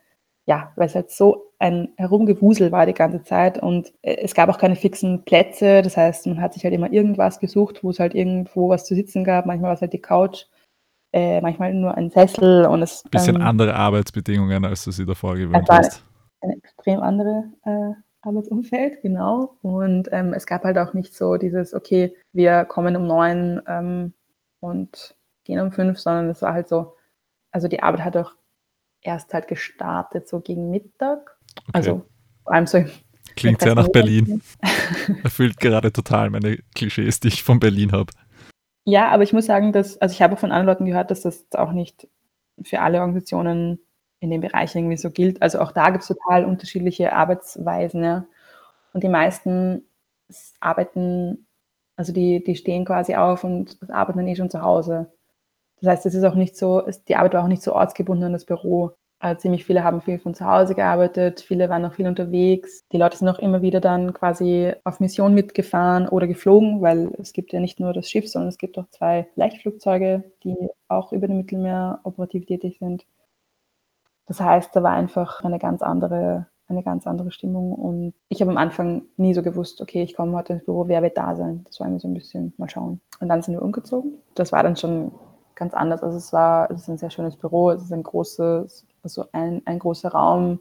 [0.46, 4.48] ja, weil es halt so ein Herumgewusel war die ganze Zeit und äh, es gab
[4.48, 5.82] auch keine fixen Plätze.
[5.82, 8.94] Das heißt, man hat sich halt immer irgendwas gesucht, wo es halt irgendwo was zu
[8.94, 9.46] sitzen gab.
[9.46, 10.46] Manchmal war es halt die Couch.
[11.12, 13.04] äh, manchmal nur ein Sessel und es.
[13.10, 16.04] Bisschen ähm, andere Arbeitsbedingungen, als du sie davor gewöhnt hast.
[16.40, 19.56] Ein extrem andere äh, Arbeitsumfeld, genau.
[19.62, 24.14] Und ähm, es gab halt auch nicht so dieses, okay, wir kommen um neun ähm,
[24.60, 26.94] und gehen um fünf, sondern es war halt so,
[27.52, 28.32] also die Arbeit hat auch
[29.02, 31.36] erst halt gestartet, so gegen Mittag.
[31.68, 31.70] Okay.
[31.72, 32.06] Also
[32.44, 32.84] vor allem so.
[33.36, 34.42] Klingt sehr nach Berlin.
[35.24, 38.12] Erfüllt gerade total meine Klischees, die ich von Berlin habe.
[38.84, 41.46] Ja, aber ich muss sagen, dass, also ich habe von anderen Leuten gehört, dass das
[41.54, 42.08] auch nicht
[42.62, 43.78] für alle Organisationen
[44.20, 45.40] in dem Bereich irgendwie so gilt.
[45.40, 48.04] Also auch da gibt es total unterschiedliche Arbeitsweisen.
[48.04, 48.26] Ja.
[48.92, 49.82] Und die meisten
[50.60, 51.46] arbeiten,
[51.96, 55.12] also die, die stehen quasi auf und arbeiten dann eh schon zu Hause.
[55.82, 58.32] Das heißt, es ist auch nicht so, die Arbeit war auch nicht so ortsgebunden an
[58.32, 58.92] das Büro.
[59.18, 62.84] Also ziemlich viele haben viel von zu Hause gearbeitet, viele waren noch viel unterwegs.
[62.92, 67.32] Die Leute sind auch immer wieder dann quasi auf Mission mitgefahren oder geflogen, weil es
[67.32, 70.56] gibt ja nicht nur das Schiff, sondern es gibt auch zwei Leichtflugzeuge, die
[70.88, 73.04] auch über dem Mittelmeer operativ tätig sind.
[74.26, 77.72] Das heißt, da war einfach eine ganz andere, eine ganz andere Stimmung.
[77.72, 81.02] Und ich habe am Anfang nie so gewusst, okay, ich komme heute ins Büro, wer
[81.02, 81.64] wird da sein?
[81.66, 83.00] Das war immer so ein bisschen mal schauen.
[83.20, 84.14] Und dann sind wir umgezogen.
[84.34, 85.12] Das war dann schon
[85.54, 86.02] ganz anders.
[86.02, 89.62] Also es war, es ist ein sehr schönes Büro, es ist ein großes, also ein,
[89.64, 90.60] ein großer Raum,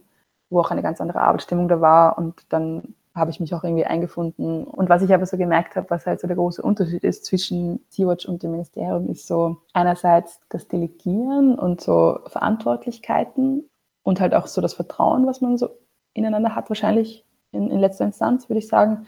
[0.50, 3.86] wo auch eine ganz andere Arbeitsstimmung da war und dann habe ich mich auch irgendwie
[3.86, 4.64] eingefunden.
[4.64, 7.86] Und was ich aber so gemerkt habe, was halt so der große Unterschied ist zwischen
[7.90, 13.70] Sea-Watch und dem Ministerium, ist so einerseits das Delegieren und so Verantwortlichkeiten
[14.04, 15.70] und halt auch so das Vertrauen, was man so
[16.14, 19.08] ineinander hat, wahrscheinlich in, in letzter Instanz, würde ich sagen.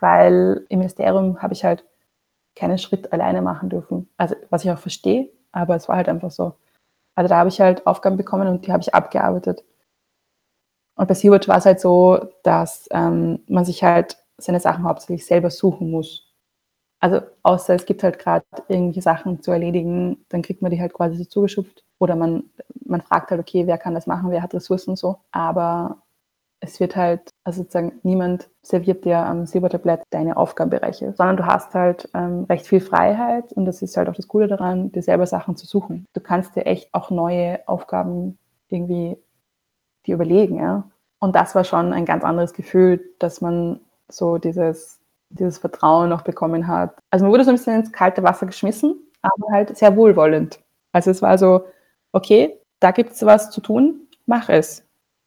[0.00, 1.84] Weil im Ministerium habe ich halt
[2.58, 4.08] keinen Schritt alleine machen dürfen.
[4.16, 6.54] Also was ich auch verstehe, aber es war halt einfach so.
[7.14, 9.64] Also da habe ich halt Aufgaben bekommen und die habe ich abgearbeitet.
[10.96, 15.26] Und bei Sea-Watch war es halt so, dass ähm, man sich halt seine Sachen hauptsächlich
[15.26, 16.32] selber suchen muss.
[17.00, 20.92] Also außer es gibt halt gerade irgendwelche Sachen zu erledigen, dann kriegt man die halt
[20.92, 21.84] quasi so zugeschupft.
[21.98, 22.44] Oder man,
[22.84, 25.18] man fragt halt, okay, wer kann das machen, wer hat Ressourcen und so.
[25.30, 26.02] Aber
[26.60, 31.74] es wird halt, also sozusagen niemand serviert dir am Silbertablett deine Aufgabenbereiche, sondern du hast
[31.74, 35.26] halt ähm, recht viel Freiheit und das ist halt auch das Coole daran, dir selber
[35.26, 36.04] Sachen zu suchen.
[36.14, 39.16] Du kannst dir echt auch neue Aufgaben irgendwie
[40.06, 40.90] dir überlegen, ja.
[41.20, 46.22] Und das war schon ein ganz anderes Gefühl, dass man so dieses, dieses Vertrauen noch
[46.22, 46.96] bekommen hat.
[47.10, 50.60] Also man wurde so ein bisschen ins kalte Wasser geschmissen, aber halt sehr wohlwollend.
[50.92, 51.66] Also es war so,
[52.12, 54.84] okay, da gibt es was zu tun, mach es.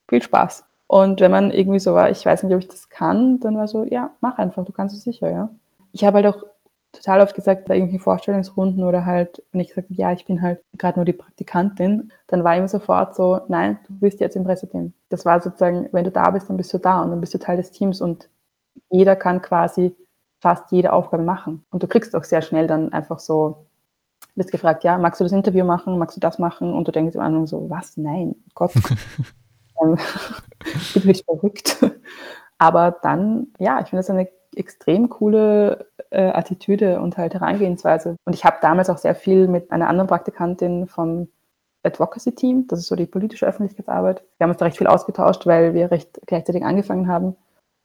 [0.10, 0.66] Viel Spaß.
[0.92, 3.70] Und wenn man irgendwie so war, ich weiß nicht, ob ich das kann, dann war
[3.70, 5.50] so, ja, mach einfach, du kannst es sicher, ja.
[5.94, 6.44] Ich habe halt auch
[6.92, 10.42] total oft gesagt, bei irgendwelchen Vorstellungsrunden oder halt, wenn ich gesagt habe, ja, ich bin
[10.42, 14.44] halt gerade nur die Praktikantin, dann war immer sofort so, nein, du bist jetzt im
[14.44, 14.92] Presseteam.
[15.08, 17.38] Das war sozusagen, wenn du da bist, dann bist du da und dann bist du
[17.38, 18.28] Teil des Teams und
[18.90, 19.96] jeder kann quasi
[20.42, 21.64] fast jede Aufgabe machen.
[21.72, 23.66] Und du kriegst auch sehr schnell dann einfach so,
[24.36, 26.74] bist gefragt, ja, magst du das Interview machen, magst du das machen?
[26.74, 27.96] Und du denkst am Anfang so, was?
[27.96, 28.74] Nein, Gott.
[29.82, 29.98] ähm,
[30.94, 31.78] bin ich verrückt.
[32.58, 38.18] Aber dann, ja, ich finde das eine extrem coole äh, Attitüde und halt Herangehensweise.
[38.26, 41.30] Und ich habe damals auch sehr viel mit einer anderen Praktikantin vom
[41.84, 44.24] Advocacy Team, das ist so die politische Öffentlichkeitsarbeit.
[44.38, 47.36] Wir haben uns da recht viel ausgetauscht, weil wir recht gleichzeitig angefangen haben.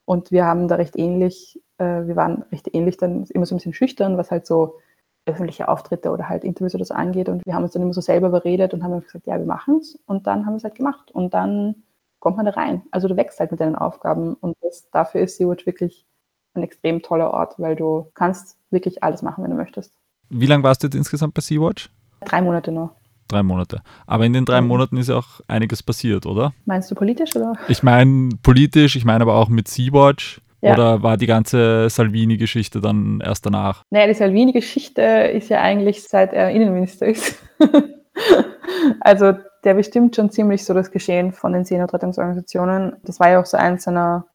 [0.05, 3.59] Und wir haben da recht ähnlich, äh, wir waren recht ähnlich dann immer so ein
[3.59, 4.79] bisschen schüchtern, was halt so
[5.25, 7.29] öffentliche Auftritte oder halt Interviews oder so angeht.
[7.29, 9.79] Und wir haben uns dann immer so selber überredet und haben gesagt, ja, wir machen
[9.79, 9.99] es.
[10.07, 11.11] Und dann haben wir es halt gemacht.
[11.11, 11.83] Und dann
[12.21, 12.83] kommt man da rein.
[12.91, 14.35] Also du wächst halt mit deinen Aufgaben.
[14.35, 16.07] Und das, dafür ist Sea-Watch wirklich
[16.55, 19.93] ein extrem toller Ort, weil du kannst wirklich alles machen, wenn du möchtest.
[20.29, 21.91] Wie lange warst du jetzt insgesamt bei Sea-Watch?
[22.25, 22.95] Drei Monate noch.
[23.29, 23.83] Drei Monate.
[24.07, 24.69] Aber in den drei mhm.
[24.69, 26.53] Monaten ist ja auch einiges passiert, oder?
[26.65, 27.55] Meinst du politisch oder?
[27.69, 30.41] Ich meine politisch, ich meine aber auch mit Sea-Watch.
[30.63, 30.73] Ja.
[30.73, 33.83] Oder war die ganze Salvini-Geschichte dann erst danach?
[33.91, 37.39] Naja, die Salvini-Geschichte ist ja eigentlich seit er Innenminister ist.
[39.01, 39.35] also
[39.67, 42.97] der bestimmt schon ziemlich so das Geschehen von den Seenotrettungsorganisationen.
[43.03, 44.27] Das war ja auch so eins seiner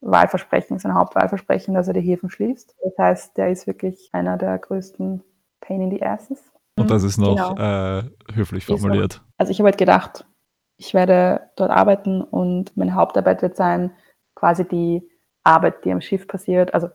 [0.00, 2.76] Wahlversprechen, sein Hauptwahlversprechen, dass er die Häfen schließt.
[2.84, 5.24] Das heißt, der ist wirklich einer der größten
[5.60, 6.38] Pain in the Asses.
[6.78, 7.98] Und das ist noch genau.
[7.98, 9.20] äh, höflich formuliert.
[9.36, 10.24] Also ich habe halt gedacht,
[10.76, 13.90] ich werde dort arbeiten und meine Hauptarbeit wird sein,
[14.36, 15.02] quasi die
[15.42, 16.88] Arbeit, die am Schiff passiert, also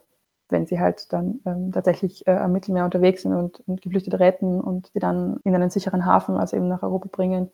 [0.54, 4.62] wenn sie halt dann ähm, tatsächlich äh, am Mittelmeer unterwegs sind und, und, Geflüchtete retten
[4.62, 7.52] und die dann in einen sicheren Hafen, also eben nach Europa bringen,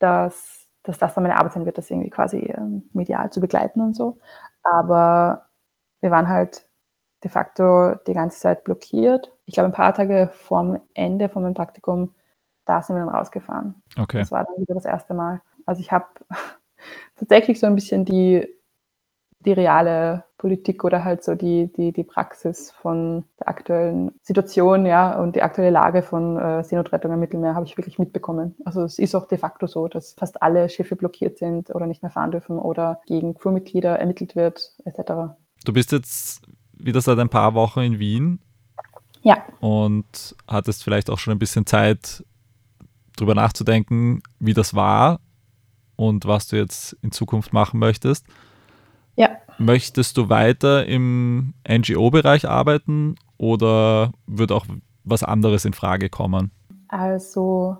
[0.00, 3.80] dass, dass das dann meine Arbeit sein wird, das irgendwie quasi ähm, medial zu begleiten
[3.80, 4.18] und so.
[4.64, 5.46] Aber
[6.00, 6.66] wir waren halt
[7.22, 9.32] de facto die ganze Zeit blockiert.
[9.46, 12.14] Ich glaube, ein paar Tage vorm Ende von meinem Praktikum,
[12.64, 13.80] da sind wir dann rausgefahren.
[13.96, 14.18] Okay.
[14.18, 15.40] Das war dann wieder das erste Mal.
[15.66, 16.06] Also ich habe
[17.16, 18.48] tatsächlich so ein bisschen die,
[19.44, 25.18] die reale Politik oder halt so die, die, die Praxis von der aktuellen Situation, ja,
[25.20, 28.56] und die aktuelle Lage von äh, Seenotrettung im Mittelmeer habe ich wirklich mitbekommen.
[28.64, 32.02] Also es ist auch de facto so, dass fast alle Schiffe blockiert sind oder nicht
[32.02, 35.34] mehr fahren dürfen oder gegen Crewmitglieder ermittelt wird, etc.
[35.64, 38.40] Du bist jetzt wieder seit ein paar Wochen in Wien.
[39.22, 39.44] Ja.
[39.60, 42.24] Und hattest vielleicht auch schon ein bisschen Zeit,
[43.16, 45.20] darüber nachzudenken, wie das war
[45.96, 48.26] und was du jetzt in Zukunft machen möchtest.
[49.16, 49.36] Ja.
[49.58, 54.66] Möchtest du weiter im NGO-Bereich arbeiten oder wird auch
[55.04, 56.50] was anderes in Frage kommen?
[56.88, 57.78] Also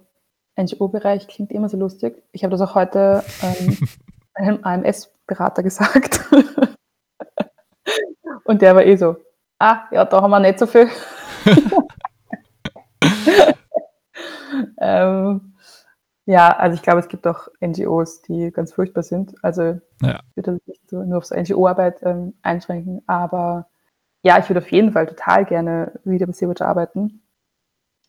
[0.57, 2.23] NGO-Bereich klingt immer so lustig.
[2.33, 3.79] Ich habe das auch heute ähm,
[4.35, 6.21] einem AMS-Berater gesagt.
[8.45, 9.17] Und der war eh so,
[9.59, 10.89] ah, ja, da haben wir nicht so viel.
[14.81, 15.52] ähm,
[16.27, 19.35] ja, also ich glaube, es gibt auch NGOs, die ganz furchtbar sind.
[19.43, 20.21] Also ja.
[20.31, 23.69] ich würde das nicht so nur auf so NGO-Arbeit ähm, einschränken, aber
[24.23, 27.23] ja, ich würde auf jeden Fall total gerne wieder bei Sea-Watch arbeiten.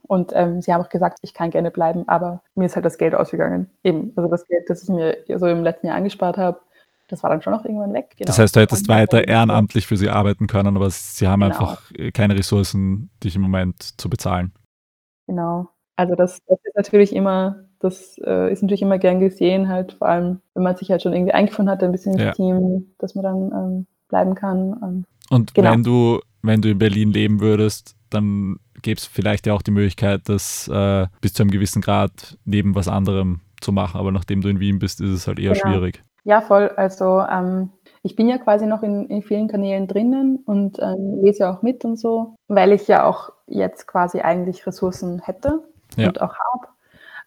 [0.05, 2.97] Und ähm, sie haben auch gesagt, ich kann gerne bleiben, aber mir ist halt das
[2.97, 3.71] Geld ausgegangen.
[3.83, 6.59] Eben, also das Geld, das ich mir so im letzten Jahr angespart habe,
[7.07, 8.13] das war dann schon noch irgendwann weg.
[8.17, 8.27] Genau.
[8.27, 11.53] Das heißt, du hättest weiter ehrenamtlich für sie arbeiten können, aber sie haben genau.
[11.55, 14.53] einfach keine Ressourcen, dich im Moment zu bezahlen.
[15.27, 15.69] Genau.
[15.95, 20.07] Also das, das ist natürlich immer, das äh, ist natürlich immer gern gesehen, halt vor
[20.07, 22.31] allem, wenn man sich halt schon irgendwie eingefunden hat, ein bisschen ins ja.
[22.31, 24.79] Team, dass man dann ähm, bleiben kann.
[24.81, 25.71] Ähm, Und genau.
[25.71, 29.71] wenn du, wenn du in Berlin leben würdest, dann gäbe es vielleicht ja auch die
[29.71, 33.99] Möglichkeit, das äh, bis zu einem gewissen Grad neben was anderem zu machen.
[33.99, 35.65] Aber nachdem du in Wien bist, ist es halt eher genau.
[35.65, 36.01] schwierig.
[36.23, 36.69] Ja, voll.
[36.77, 37.69] Also ähm,
[38.01, 41.61] ich bin ja quasi noch in, in vielen Kanälen drinnen und ähm, lese ja auch
[41.61, 45.63] mit und so, weil ich ja auch jetzt quasi eigentlich Ressourcen hätte
[45.97, 46.07] ja.
[46.07, 46.72] und auch habe.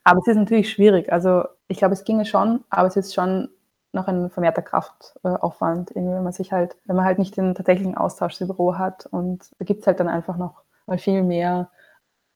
[0.06, 1.12] Aber es ist natürlich schwierig.
[1.12, 3.48] Also ich glaube, es ginge schon, aber es ist schon
[3.90, 7.96] noch ein vermehrter Kraftaufwand, irgendwie, wenn man sich halt, wenn man halt nicht den tatsächlichen
[7.96, 9.06] Austausch im Büro hat.
[9.06, 11.70] Und da gibt es halt dann einfach noch mal viel mehr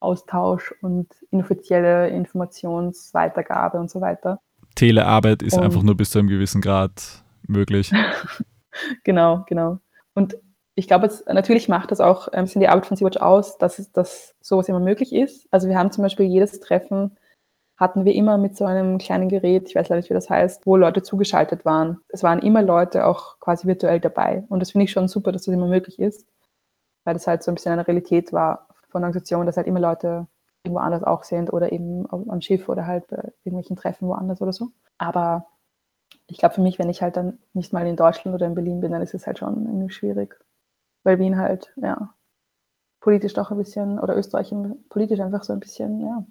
[0.01, 4.41] Austausch und inoffizielle Informationsweitergabe und so weiter.
[4.75, 7.93] Telearbeit ist und einfach nur bis zu einem gewissen Grad möglich.
[9.05, 9.77] genau, genau.
[10.13, 10.35] Und
[10.75, 13.93] ich glaube, natürlich macht das auch ein bisschen die Arbeit von Sea-Watch aus, dass, es,
[13.93, 15.47] dass sowas immer möglich ist.
[15.51, 17.15] Also wir haben zum Beispiel jedes Treffen
[17.81, 20.67] hatten wir immer mit so einem kleinen Gerät, ich weiß leider nicht, wie das heißt,
[20.67, 21.99] wo Leute zugeschaltet waren.
[22.09, 24.43] Es waren immer Leute auch quasi virtuell dabei.
[24.49, 26.27] Und das finde ich schon super, dass das immer möglich ist,
[27.05, 29.79] weil das halt so ein bisschen eine Realität war von der Organisation, dass halt immer
[29.79, 30.27] Leute
[30.63, 34.53] irgendwo anders auch sind oder eben am Schiff oder halt bei irgendwelchen Treffen woanders oder
[34.53, 34.67] so.
[34.99, 35.47] Aber
[36.27, 38.79] ich glaube für mich, wenn ich halt dann nicht mal in Deutschland oder in Berlin
[38.81, 40.39] bin, dann ist es halt schon irgendwie schwierig.
[41.03, 42.13] Weil Wien halt, ja,
[42.99, 44.53] politisch doch ein bisschen, oder Österreich
[44.89, 46.23] politisch einfach so ein bisschen, ja,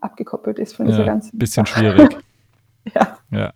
[0.00, 1.38] abgekoppelt ist von ja, dieser ganzen.
[1.38, 2.16] Bisschen schwierig.
[2.94, 3.18] ja.
[3.30, 3.52] ja.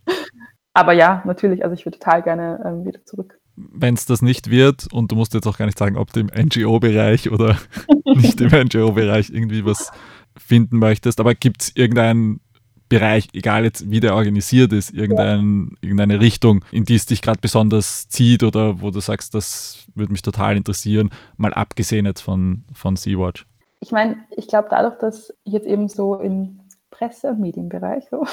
[0.73, 4.51] Aber ja, natürlich, also ich würde total gerne ähm, wieder zurück wenn es das nicht
[4.51, 7.57] wird, und du musst jetzt auch gar nicht sagen, ob du im NGO-Bereich oder
[8.05, 9.93] nicht im NGO-Bereich irgendwie was
[10.37, 12.41] finden möchtest, aber gibt es irgendeinen
[12.89, 15.77] Bereich, egal jetzt wie der organisiert ist, irgendein, ja.
[15.83, 20.13] irgendeine Richtung, in die es dich gerade besonders zieht oder wo du sagst, das würde
[20.13, 23.47] mich total interessieren, mal abgesehen jetzt von, von Sea-Watch?
[23.85, 28.25] Ich meine, ich glaube dadurch, dass jetzt eben so im Presse- und Medienbereich, so,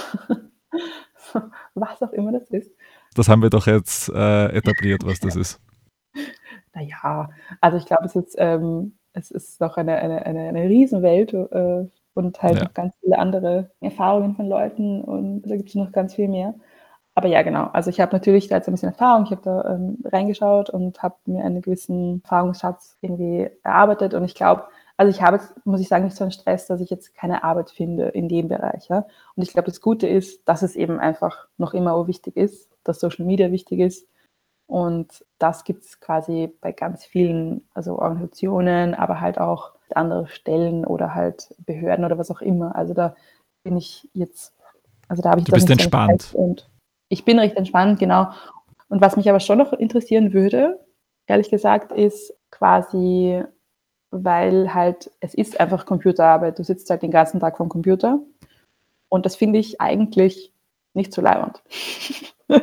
[1.73, 2.71] was auch immer das ist,
[3.15, 5.59] das haben wir doch jetzt äh, etabliert, was das ist.
[6.73, 11.33] Naja, also ich glaube, es ist, ähm, es ist noch eine, eine, eine, eine Riesenwelt
[11.33, 12.63] äh, und halt ja.
[12.63, 16.53] noch ganz viele andere Erfahrungen von Leuten und da gibt es noch ganz viel mehr.
[17.13, 17.65] Aber ja, genau.
[17.73, 19.25] Also ich habe natürlich da jetzt ein bisschen Erfahrung.
[19.25, 24.13] Ich habe da ähm, reingeschaut und habe mir einen gewissen Erfahrungsschatz irgendwie erarbeitet.
[24.13, 24.63] Und ich glaube,
[25.01, 27.43] also ich habe jetzt, muss ich sagen, nicht so einen Stress, dass ich jetzt keine
[27.43, 28.87] Arbeit finde in dem Bereich.
[28.87, 29.07] Ja?
[29.35, 32.99] Und ich glaube, das Gute ist, dass es eben einfach noch immer wichtig ist dass
[32.99, 34.07] Social Media wichtig ist.
[34.67, 40.85] Und das gibt es quasi bei ganz vielen also Organisationen, aber halt auch andere Stellen
[40.85, 42.75] oder halt Behörden oder was auch immer.
[42.75, 43.15] Also da
[43.63, 44.53] bin ich jetzt,
[45.09, 46.31] also da habe ich Du bist entspannt.
[46.33, 46.69] Und
[47.09, 48.29] ich bin recht entspannt, genau.
[48.87, 50.79] Und was mich aber schon noch interessieren würde,
[51.27, 53.43] ehrlich gesagt, ist quasi,
[54.12, 56.60] weil halt, es ist einfach Computerarbeit.
[56.60, 58.19] Du sitzt halt den ganzen Tag vom Computer.
[59.10, 60.54] Und das finde ich eigentlich
[60.94, 61.62] nicht so leibend.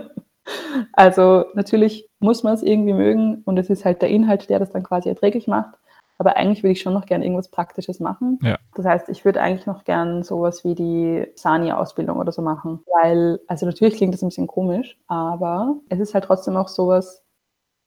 [0.93, 4.73] also natürlich muss man es irgendwie mögen und es ist halt der Inhalt, der das
[4.73, 5.75] dann quasi erträglich macht.
[6.19, 8.41] Aber eigentlich würde ich schon noch gerne irgendwas Praktisches machen.
[8.43, 8.59] Ja.
[8.75, 12.81] Das heißt, ich würde eigentlich noch gern sowas wie die Sani-Ausbildung oder so machen.
[13.01, 17.23] Weil, also natürlich klingt das ein bisschen komisch, aber es ist halt trotzdem auch sowas,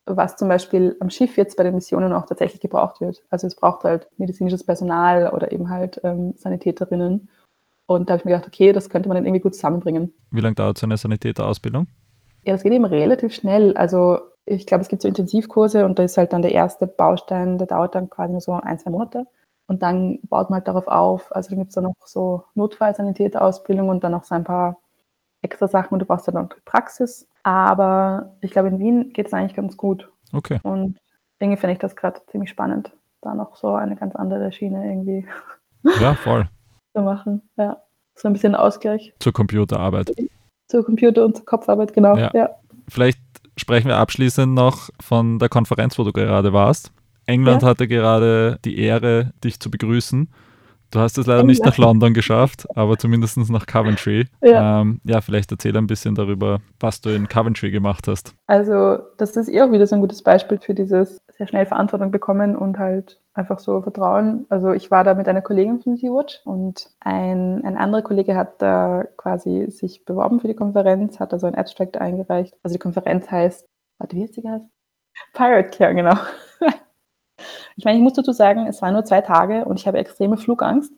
[0.05, 3.23] was zum Beispiel am Schiff jetzt bei den Missionen auch tatsächlich gebraucht wird.
[3.29, 7.29] Also es braucht halt medizinisches Personal oder eben halt ähm, Sanitäterinnen.
[7.85, 10.13] Und da habe ich mir gedacht, okay, das könnte man dann irgendwie gut zusammenbringen.
[10.31, 11.87] Wie lange dauert so eine Sanitäterausbildung?
[12.43, 13.75] Ja, das geht eben relativ schnell.
[13.77, 17.57] Also ich glaube, es gibt so Intensivkurse und da ist halt dann der erste Baustein,
[17.57, 19.25] der dauert dann quasi nur so ein, zwei Monate.
[19.67, 21.33] Und dann baut man halt darauf auf.
[21.35, 24.77] Also dann gibt es dann noch so Notfallsanitäterausbildung und dann noch so ein paar
[25.41, 27.27] extra Sachen und du brauchst dann noch Praxis.
[27.43, 30.09] Aber ich glaube, in Wien geht es eigentlich ganz gut.
[30.33, 30.59] Okay.
[30.63, 30.97] Und
[31.39, 35.27] irgendwie finde ich das gerade ziemlich spannend, da noch so eine ganz andere Schiene irgendwie
[35.99, 36.47] Ja, voll.
[36.95, 37.41] zu machen.
[37.57, 37.81] Ja.
[38.15, 40.11] So ein bisschen Ausgleich Zur Computerarbeit.
[40.67, 42.15] zur Computer- und zur Kopfarbeit, genau.
[42.17, 42.29] Ja.
[42.33, 42.49] Ja.
[42.87, 43.19] Vielleicht
[43.57, 46.91] sprechen wir abschließend noch von der Konferenz, wo du gerade warst.
[47.25, 47.69] England Ja.
[47.69, 50.29] hatte gerade die Ehre, dich zu begrüßen.
[50.91, 51.77] Du hast es leider nicht England.
[51.77, 54.27] nach London geschafft, aber zumindest nach Coventry.
[54.43, 54.81] Ja.
[54.81, 58.33] Ähm, ja, vielleicht erzähl ein bisschen darüber, was du in Coventry gemacht hast.
[58.47, 62.11] Also, das ist eh auch wieder so ein gutes Beispiel für dieses sehr schnell Verantwortung
[62.11, 64.45] bekommen und halt einfach so Vertrauen.
[64.49, 68.61] Also, ich war da mit einer Kollegin von Sea-Watch und ein, ein anderer Kollege hat
[68.61, 72.55] da quasi sich beworben für die Konferenz, hat da so ein Abstract eingereicht.
[72.63, 73.65] Also, die Konferenz heißt,
[73.99, 74.69] warte, wie heißt die geheißen?
[75.33, 76.15] Pirate Care, genau.
[77.75, 80.37] Ich meine, ich muss dazu sagen, es waren nur zwei Tage und ich habe extreme
[80.37, 80.91] Flugangst.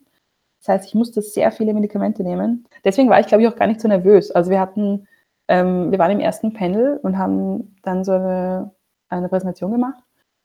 [0.60, 2.66] Das heißt, ich musste sehr viele Medikamente nehmen.
[2.84, 4.30] Deswegen war ich, glaube ich, auch gar nicht so nervös.
[4.30, 5.06] Also wir hatten,
[5.46, 8.70] ähm, wir waren im ersten Panel und haben dann so eine,
[9.08, 10.02] eine Präsentation gemacht.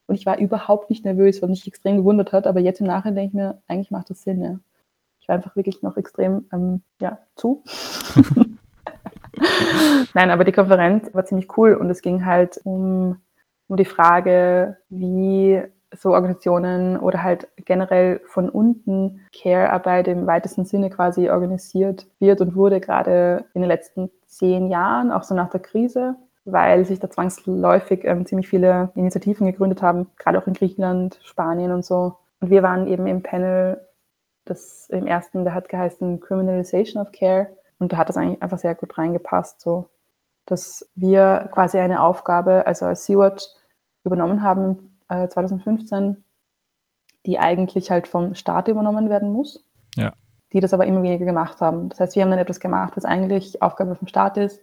[0.08, 2.48] Und ich war überhaupt nicht nervös, was mich extrem gewundert hat.
[2.48, 4.44] Aber jetzt im Nachhinein denke ich mir, eigentlich macht das Sinn.
[4.44, 4.60] Ja.
[5.22, 7.64] Ich war einfach wirklich noch extrem ähm, ja, zu.
[10.14, 13.22] Nein, aber die Konferenz war ziemlich cool und es ging halt um,
[13.68, 15.62] um die Frage, wie
[15.96, 22.56] so Organisationen oder halt generell von unten Care-Arbeit im weitesten Sinne quasi organisiert wird und
[22.56, 26.16] wurde gerade in den letzten zehn Jahren, auch so nach der Krise,
[26.46, 31.72] weil sich da zwangsläufig ähm, ziemlich viele Initiativen gegründet haben, gerade auch in Griechenland, Spanien
[31.72, 32.18] und so.
[32.40, 33.82] Und wir waren eben im Panel,
[34.46, 37.50] das im ersten, der hat geheißen Criminalization of Care.
[37.80, 39.90] Und da hat das eigentlich einfach sehr gut reingepasst, so
[40.46, 43.46] dass wir quasi eine Aufgabe, also als Sea-Watch
[44.04, 46.24] übernommen haben äh, 2015,
[47.26, 49.66] die eigentlich halt vom Staat übernommen werden muss.
[49.96, 50.14] Ja.
[50.54, 51.90] Die das aber immer weniger gemacht haben.
[51.90, 54.62] Das heißt, wir haben dann etwas gemacht, was eigentlich Aufgabe vom Staat ist.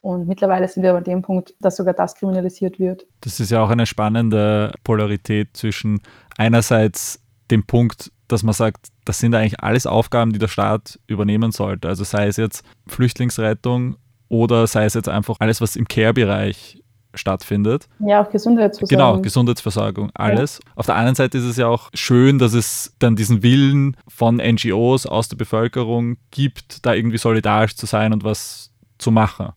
[0.00, 3.06] Und mittlerweile sind wir aber an dem Punkt, dass sogar das kriminalisiert wird.
[3.20, 6.00] Das ist ja auch eine spannende Polarität zwischen
[6.36, 7.20] einerseits
[7.50, 11.88] dem Punkt, dass man sagt, das sind eigentlich alles Aufgaben, die der Staat übernehmen sollte.
[11.88, 13.96] Also sei es jetzt Flüchtlingsrettung
[14.28, 16.82] oder sei es jetzt einfach alles, was im Care-Bereich
[17.18, 17.88] stattfindet.
[17.98, 18.88] Ja, auch Gesundheitsversorgung.
[19.12, 20.60] Genau, Gesundheitsversorgung, alles.
[20.76, 24.36] Auf der anderen Seite ist es ja auch schön, dass es dann diesen Willen von
[24.36, 29.50] NGOs aus der Bevölkerung gibt, da irgendwie solidarisch zu sein und was zu machen.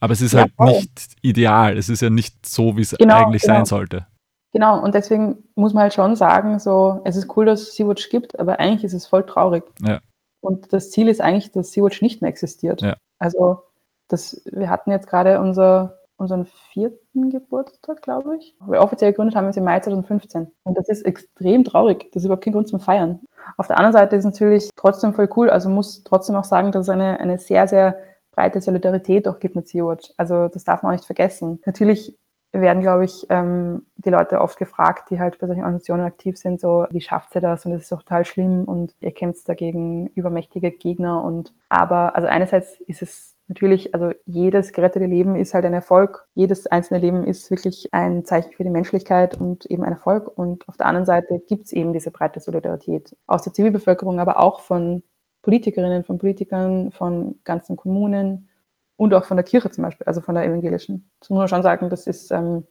[0.00, 0.68] Aber es ist Ja, halt voll.
[0.72, 1.76] nicht ideal.
[1.76, 3.54] Es ist ja nicht so, wie es Genau, eigentlich genau.
[3.54, 4.06] sein sollte.
[4.52, 8.08] Genau, und deswegen muss man halt schon sagen, so, es ist cool, dass es Sea-Watch
[8.08, 9.64] gibt, aber eigentlich ist es voll traurig.
[9.80, 10.00] Ja.
[10.40, 12.80] Und das Ziel ist eigentlich, dass Sea-Watch nicht mehr existiert.
[12.80, 12.96] Ja.
[13.18, 13.62] Also,
[14.08, 18.56] das, wir hatten jetzt gerade unser, unseren vierten Geburtstag, glaube ich.
[18.66, 20.48] Wir offiziell gegründet haben wir es im Mai 2015.
[20.64, 22.10] Und das ist extrem traurig.
[22.12, 23.20] Das ist überhaupt kein Grund zum Feiern.
[23.56, 25.48] Auf der anderen Seite ist es natürlich trotzdem voll cool.
[25.48, 27.98] Also muss trotzdem auch sagen, dass es eine, eine sehr, sehr
[28.32, 30.12] breite Solidarität auch gibt mit Sea-Watch.
[30.16, 31.60] Also das darf man auch nicht vergessen.
[31.64, 32.18] Natürlich
[32.52, 36.60] werden, glaube ich, ähm, die Leute oft gefragt, die halt bei solchen Organisationen aktiv sind,
[36.60, 37.66] so, wie schafft ihr das?
[37.66, 42.26] Und das ist doch total schlimm und ihr kämpft dagegen übermächtige Gegner und, aber, also
[42.26, 46.28] einerseits ist es natürlich, also jedes gerettete Leben ist halt ein Erfolg.
[46.34, 50.36] Jedes einzelne Leben ist wirklich ein Zeichen für die Menschlichkeit und eben ein Erfolg.
[50.38, 54.38] Und auf der anderen Seite gibt es eben diese breite Solidarität aus der Zivilbevölkerung, aber
[54.38, 55.02] auch von
[55.42, 58.48] Politikerinnen, von Politikern, von ganzen Kommunen
[58.96, 61.10] und auch von der Kirche zum Beispiel, also von der evangelischen.
[61.20, 62.66] Das muss man schon sagen, das ist, ähm,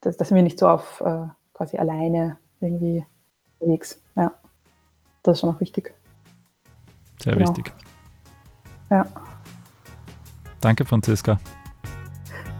[0.00, 3.04] das, das sind wir nicht so auf äh, quasi alleine irgendwie
[3.58, 4.00] unterwegs.
[4.16, 4.32] Ja,
[5.22, 5.94] das ist schon auch wichtig.
[7.22, 7.48] Sehr Genau.
[7.48, 7.72] wichtig.
[8.90, 9.06] Ja,
[10.62, 11.40] Danke, Franziska.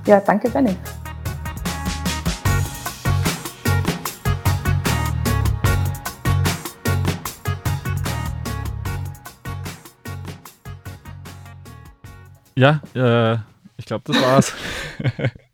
[0.06, 0.76] ja danke, Benny.
[12.56, 13.38] Ja, äh,
[13.76, 14.52] ich glaube, das war's.